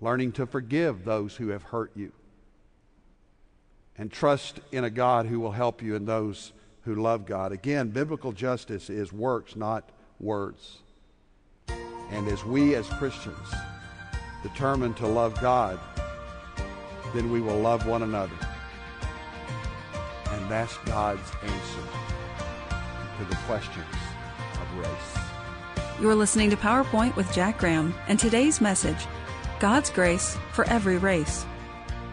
learning 0.00 0.32
to 0.32 0.46
forgive 0.46 1.04
those 1.04 1.36
who 1.36 1.48
have 1.48 1.64
hurt 1.64 1.90
you, 1.94 2.12
and 3.96 4.10
trust 4.10 4.60
in 4.70 4.84
a 4.84 4.90
God 4.90 5.26
who 5.26 5.40
will 5.40 5.52
help 5.52 5.82
you 5.82 5.96
and 5.96 6.06
those 6.06 6.52
who 6.82 6.94
love 6.94 7.26
God. 7.26 7.52
Again, 7.52 7.88
biblical 7.88 8.32
justice 8.32 8.88
is 8.88 9.12
works, 9.12 9.56
not 9.56 9.90
words. 10.20 10.78
And 12.10 12.28
as 12.28 12.44
we 12.44 12.76
as 12.76 12.88
Christians 12.88 13.52
determine 14.42 14.94
to 14.94 15.06
love 15.06 15.38
God, 15.40 15.78
then 17.14 17.30
we 17.30 17.40
will 17.40 17.58
love 17.58 17.86
one 17.86 18.02
another. 18.02 18.36
And 20.30 20.50
that's 20.50 20.76
God's 20.78 21.30
answer 21.42 21.88
to 23.18 23.24
the 23.24 23.36
questions 23.46 23.86
of 24.54 24.78
race. 24.78 25.24
You're 26.00 26.14
listening 26.14 26.50
to 26.50 26.56
PowerPoint 26.56 27.16
with 27.16 27.32
Jack 27.32 27.58
Graham, 27.58 27.94
and 28.06 28.18
today's 28.18 28.60
message 28.60 29.06
God's 29.58 29.90
grace 29.90 30.36
for 30.52 30.64
every 30.66 30.98
race. 30.98 31.44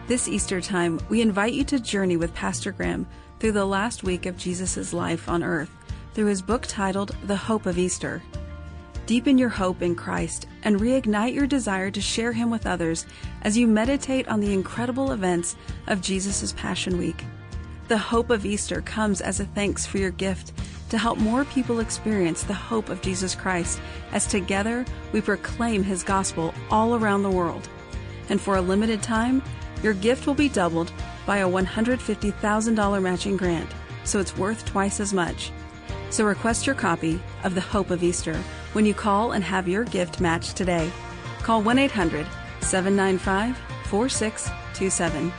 This 0.08 0.26
Easter 0.26 0.60
time, 0.60 0.98
we 1.08 1.20
invite 1.20 1.52
you 1.52 1.64
to 1.64 1.78
journey 1.78 2.16
with 2.16 2.34
Pastor 2.34 2.72
Graham 2.72 3.06
through 3.38 3.52
the 3.52 3.64
last 3.64 4.02
week 4.02 4.26
of 4.26 4.36
Jesus' 4.36 4.92
life 4.92 5.28
on 5.28 5.42
earth 5.42 5.70
through 6.14 6.26
his 6.26 6.42
book 6.42 6.64
titled 6.66 7.14
The 7.24 7.36
Hope 7.36 7.66
of 7.66 7.78
Easter. 7.78 8.22
Deepen 9.06 9.38
your 9.38 9.50
hope 9.50 9.82
in 9.82 9.94
Christ 9.94 10.48
and 10.64 10.80
reignite 10.80 11.32
your 11.32 11.46
desire 11.46 11.92
to 11.92 12.00
share 12.00 12.32
Him 12.32 12.50
with 12.50 12.66
others 12.66 13.06
as 13.42 13.56
you 13.56 13.68
meditate 13.68 14.26
on 14.26 14.40
the 14.40 14.52
incredible 14.52 15.12
events 15.12 15.54
of 15.86 16.00
Jesus' 16.00 16.52
Passion 16.54 16.98
Week. 16.98 17.24
The 17.86 17.96
hope 17.96 18.30
of 18.30 18.44
Easter 18.44 18.80
comes 18.80 19.20
as 19.20 19.38
a 19.38 19.44
thanks 19.44 19.86
for 19.86 19.98
your 19.98 20.10
gift 20.10 20.52
to 20.88 20.98
help 20.98 21.18
more 21.18 21.44
people 21.44 21.78
experience 21.78 22.42
the 22.42 22.52
hope 22.52 22.88
of 22.88 23.00
Jesus 23.00 23.36
Christ 23.36 23.80
as 24.10 24.26
together 24.26 24.84
we 25.12 25.20
proclaim 25.20 25.84
His 25.84 26.02
gospel 26.02 26.52
all 26.68 26.96
around 26.96 27.22
the 27.22 27.30
world. 27.30 27.68
And 28.28 28.40
for 28.40 28.56
a 28.56 28.60
limited 28.60 29.04
time, 29.04 29.40
your 29.84 29.94
gift 29.94 30.26
will 30.26 30.34
be 30.34 30.48
doubled 30.48 30.90
by 31.26 31.38
a 31.38 31.48
$150,000 31.48 33.02
matching 33.02 33.36
grant, 33.36 33.70
so 34.02 34.18
it's 34.18 34.36
worth 34.36 34.64
twice 34.64 34.98
as 34.98 35.14
much. 35.14 35.52
So 36.10 36.24
request 36.24 36.66
your 36.66 36.74
copy 36.74 37.20
of 37.44 37.54
The 37.54 37.60
Hope 37.60 37.90
of 37.90 38.02
Easter 38.02 38.36
when 38.76 38.84
you 38.84 38.92
call 38.92 39.32
and 39.32 39.42
have 39.42 39.66
your 39.66 39.84
gift 39.84 40.20
matched 40.20 40.54
today. 40.54 40.92
Call 41.42 41.62
1 41.62 41.78
800 41.78 42.26
795 42.60 43.56
4627. 43.86 45.32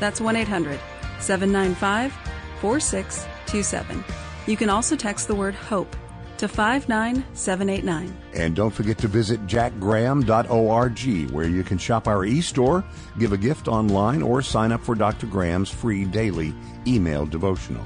That's 0.00 0.22
1 0.22 0.36
800 0.36 0.80
795 1.20 2.14
4627. 2.62 4.02
You 4.46 4.56
can 4.56 4.70
also 4.70 4.96
text 4.96 5.28
the 5.28 5.34
word 5.34 5.54
HOPE 5.54 5.94
to 6.38 6.48
59789. 6.48 8.16
And 8.32 8.56
don't 8.56 8.70
forget 8.70 8.96
to 8.98 9.08
visit 9.08 9.46
jackgraham.org 9.46 11.30
where 11.30 11.46
you 11.46 11.62
can 11.62 11.76
shop 11.76 12.08
our 12.08 12.24
e-store, 12.24 12.82
give 13.18 13.34
a 13.34 13.36
gift 13.36 13.68
online, 13.68 14.22
or 14.22 14.40
sign 14.40 14.72
up 14.72 14.80
for 14.80 14.94
Dr. 14.94 15.26
Graham's 15.26 15.68
free 15.68 16.06
daily 16.06 16.54
email 16.86 17.26
devotional. 17.26 17.84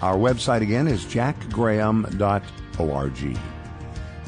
Our 0.00 0.14
website 0.14 0.60
again 0.60 0.86
is 0.86 1.04
jackgraham.org. 1.06 3.57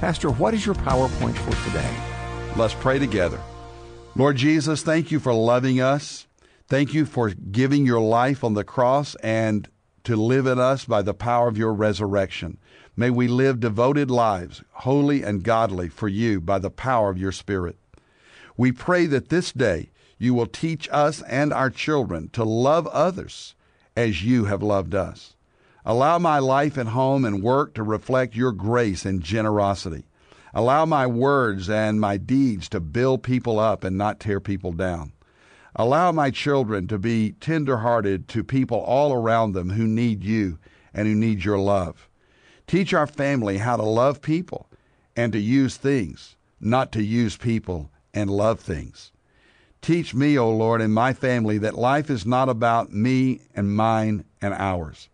Pastor, 0.01 0.31
what 0.31 0.55
is 0.55 0.65
your 0.65 0.77
PowerPoint 0.77 1.37
for 1.37 1.69
today? 1.69 1.95
Let's 2.57 2.73
pray 2.73 2.99
together. 2.99 3.39
Lord 4.17 4.37
Jesus, 4.37 4.83
thank 4.83 5.11
you 5.11 5.21
for 5.21 5.35
loving 5.35 5.83
us. 5.83 6.27
Thank 6.69 6.95
you 6.95 7.05
for 7.05 7.29
giving 7.29 7.85
your 7.85 8.01
life 8.01 8.43
on 8.43 8.55
the 8.55 8.65
cross 8.65 9.15
and 9.17 9.69
to 10.05 10.17
live 10.17 10.47
in 10.47 10.59
us 10.59 10.87
by 10.87 11.03
the 11.03 11.13
power 11.13 11.49
of 11.49 11.59
your 11.59 11.75
resurrection. 11.75 12.57
May 12.97 13.11
we 13.11 13.29
live 13.29 13.61
devoted 13.61 14.11
lives, 14.11 14.65
holy 14.71 15.23
and 15.23 15.45
godly 15.45 15.91
for 15.91 16.09
you 16.09 16.41
by 16.41 16.59
the 16.59 16.71
power 16.71 17.11
of 17.11 17.19
your 17.19 17.31
Spirit. 17.31 17.77
We 18.57 18.73
pray 18.73 19.05
that 19.05 19.29
this 19.29 19.53
day 19.53 19.91
you 20.17 20.33
will 20.33 20.47
teach 20.47 20.89
us 20.91 21.21
and 21.25 21.53
our 21.53 21.69
children 21.69 22.31
to 22.31 22.43
love 22.43 22.87
others 22.87 23.55
as 23.95 24.25
you 24.25 24.47
have 24.47 24.63
loved 24.63 24.95
us. 24.95 25.35
Allow 25.85 26.19
my 26.19 26.39
life 26.39 26.77
at 26.77 26.89
home 26.89 27.25
and 27.25 27.43
work 27.43 27.73
to 27.75 27.83
reflect 27.83 28.37
your 28.37 28.53
grace 28.53 29.07
and 29.07 29.23
generosity. 29.23 30.05
Allow 30.53 30.85
my 30.85 31.07
words 31.07 31.71
and 31.71 32.01
my 32.01 32.17
deeds 32.19 32.69
to 32.71 32.81
build 32.81 33.23
people 33.23 33.59
up 33.59 33.83
and 33.83 33.97
not 33.97 34.21
tear 34.21 34.41
people 34.41 34.73
down. 34.73 35.13
Allow 35.77 36.13
my 36.13 36.31
children 36.31 36.87
to 36.89 36.99
be 36.99 37.33
tender-hearted 37.41 38.29
to 38.29 38.45
people 38.45 38.79
all 38.79 39.13
around 39.13 39.53
them 39.53 39.71
who 39.71 39.87
need 39.87 40.25
you 40.25 40.59
and 40.93 41.07
who 41.07 41.15
need 41.15 41.45
your 41.45 41.59
love. 41.59 42.09
Teach 42.67 42.93
our 42.93 43.07
family 43.07 43.59
how 43.59 43.77
to 43.77 43.83
love 43.83 44.21
people 44.21 44.69
and 45.17 45.33
to 45.33 45.39
use 45.39 45.77
things, 45.77 46.37
not 46.61 46.93
to 46.93 47.03
use 47.03 47.37
people 47.37 47.91
and 48.13 48.29
love 48.29 48.61
things. 48.61 49.13
Teach 49.81 50.13
me, 50.13 50.37
O 50.37 50.51
Lord, 50.51 50.83
and 50.83 50.93
my 50.93 51.15
family 51.15 51.57
that 51.59 51.79
life 51.79 52.11
is 52.11 52.27
not 52.27 52.49
about 52.49 52.93
me 52.93 53.41
and 53.55 53.75
mine 53.75 54.25
and 54.43 54.53
ours 54.53 55.09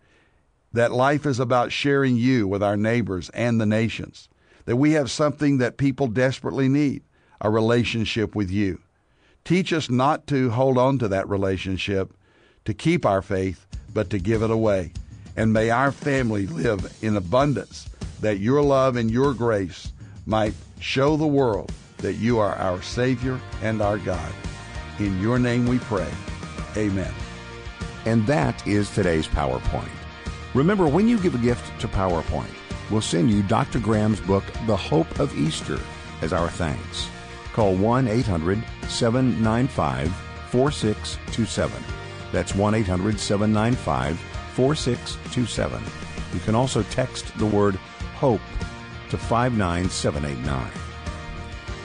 that 0.77 0.93
life 0.93 1.25
is 1.25 1.41
about 1.41 1.73
sharing 1.73 2.17
you 2.17 2.47
with 2.47 2.63
our 2.63 2.77
neighbors 2.77 3.31
and 3.31 3.59
the 3.59 3.65
nations, 3.65 4.29
that 4.67 4.77
we 4.77 4.93
have 4.93 5.11
something 5.11 5.57
that 5.57 5.79
people 5.79 6.07
desperately 6.07 6.69
need 6.69 7.03
a 7.41 7.49
relationship 7.49 8.35
with 8.35 8.51
you. 8.51 8.79
Teach 9.43 9.73
us 9.73 9.89
not 9.89 10.27
to 10.27 10.51
hold 10.51 10.77
on 10.77 10.99
to 10.99 11.09
that 11.09 11.29
relationship, 11.31 12.13
to 12.67 12.75
keep 12.75 13.07
our 13.07 13.23
faith, 13.23 13.67
but 13.95 14.11
to 14.11 14.19
give 14.19 14.43
it 14.43 14.51
away. 14.51 14.93
And 15.35 15.51
may 15.51 15.71
our 15.71 15.93
family 15.93 16.47
live 16.47 16.95
in 17.01 17.17
abundance, 17.17 17.89
that 18.21 18.39
your 18.39 18.61
love 18.61 18.97
and 18.97 19.11
your 19.11 19.33
grace 19.33 19.93
might 20.27 20.53
show 20.79 21.17
the 21.17 21.27
world 21.27 21.73
that 21.99 22.15
you 22.15 22.39
are 22.39 22.55
our 22.57 22.83
Savior 22.83 23.41
and 23.63 23.81
our 23.81 23.97
God. 23.97 24.33
In 24.99 25.23
your 25.23 25.39
name 25.39 25.67
we 25.67 25.79
pray. 25.79 26.11
Amen. 26.77 27.15
And 28.05 28.27
that 28.27 28.67
is 28.67 28.91
today's 28.91 29.27
PowerPoint. 29.27 29.89
Remember, 30.57 30.89
when 30.89 31.07
you 31.07 31.19
give 31.19 31.35
a 31.35 31.39
gift 31.39 31.79
to 31.83 31.87
PowerPoint, 31.87 32.49
we'll 32.91 33.03
send 33.03 33.31
you 33.31 33.43
Dr. 33.43 33.79
Graham's 33.79 34.21
book, 34.23 34.43
The 34.67 34.75
Hope 34.75 35.21
of 35.21 35.37
Easter, 35.37 35.79
as 36.23 36.33
our 36.33 36.49
thanks. 36.49 37.11
Call 37.53 37.75
1 37.75 38.09
800 38.09 38.65
795 38.89 40.11
4627. 40.51 41.85
That's 42.33 42.55
1 42.55 42.75
800 42.75 43.21
795 43.21 44.19
4627. 44.55 45.83
You 46.33 46.41
can 46.41 46.55
also 46.55 46.83
text 46.85 47.37
the 47.37 47.45
word 47.45 47.75
HOPE 48.15 48.41
to 49.11 49.19
59789. 49.19 50.71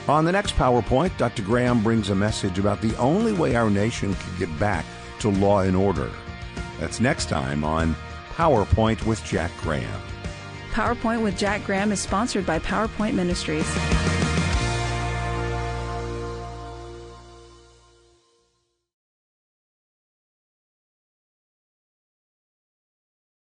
On 0.08 0.24
the 0.24 0.32
next 0.32 0.54
PowerPoint, 0.54 1.14
Dr. 1.18 1.42
Graham 1.42 1.82
brings 1.82 2.08
a 2.08 2.14
message 2.14 2.58
about 2.58 2.80
the 2.80 2.96
only 2.96 3.34
way 3.34 3.54
our 3.54 3.68
nation 3.68 4.14
can 4.14 4.38
get 4.38 4.58
back 4.58 4.86
to 5.18 5.28
law 5.28 5.60
and 5.60 5.76
order. 5.76 6.10
That's 6.80 7.00
next 7.00 7.28
time 7.28 7.64
on 7.64 7.94
PowerPoint 8.36 9.04
with 9.04 9.22
Jack 9.24 9.50
Graham. 9.60 10.00
PowerPoint 10.70 11.22
with 11.22 11.36
Jack 11.36 11.64
Graham 11.64 11.92
is 11.92 12.00
sponsored 12.00 12.46
by 12.46 12.58
PowerPoint 12.60 13.12
Ministries. 13.12 13.66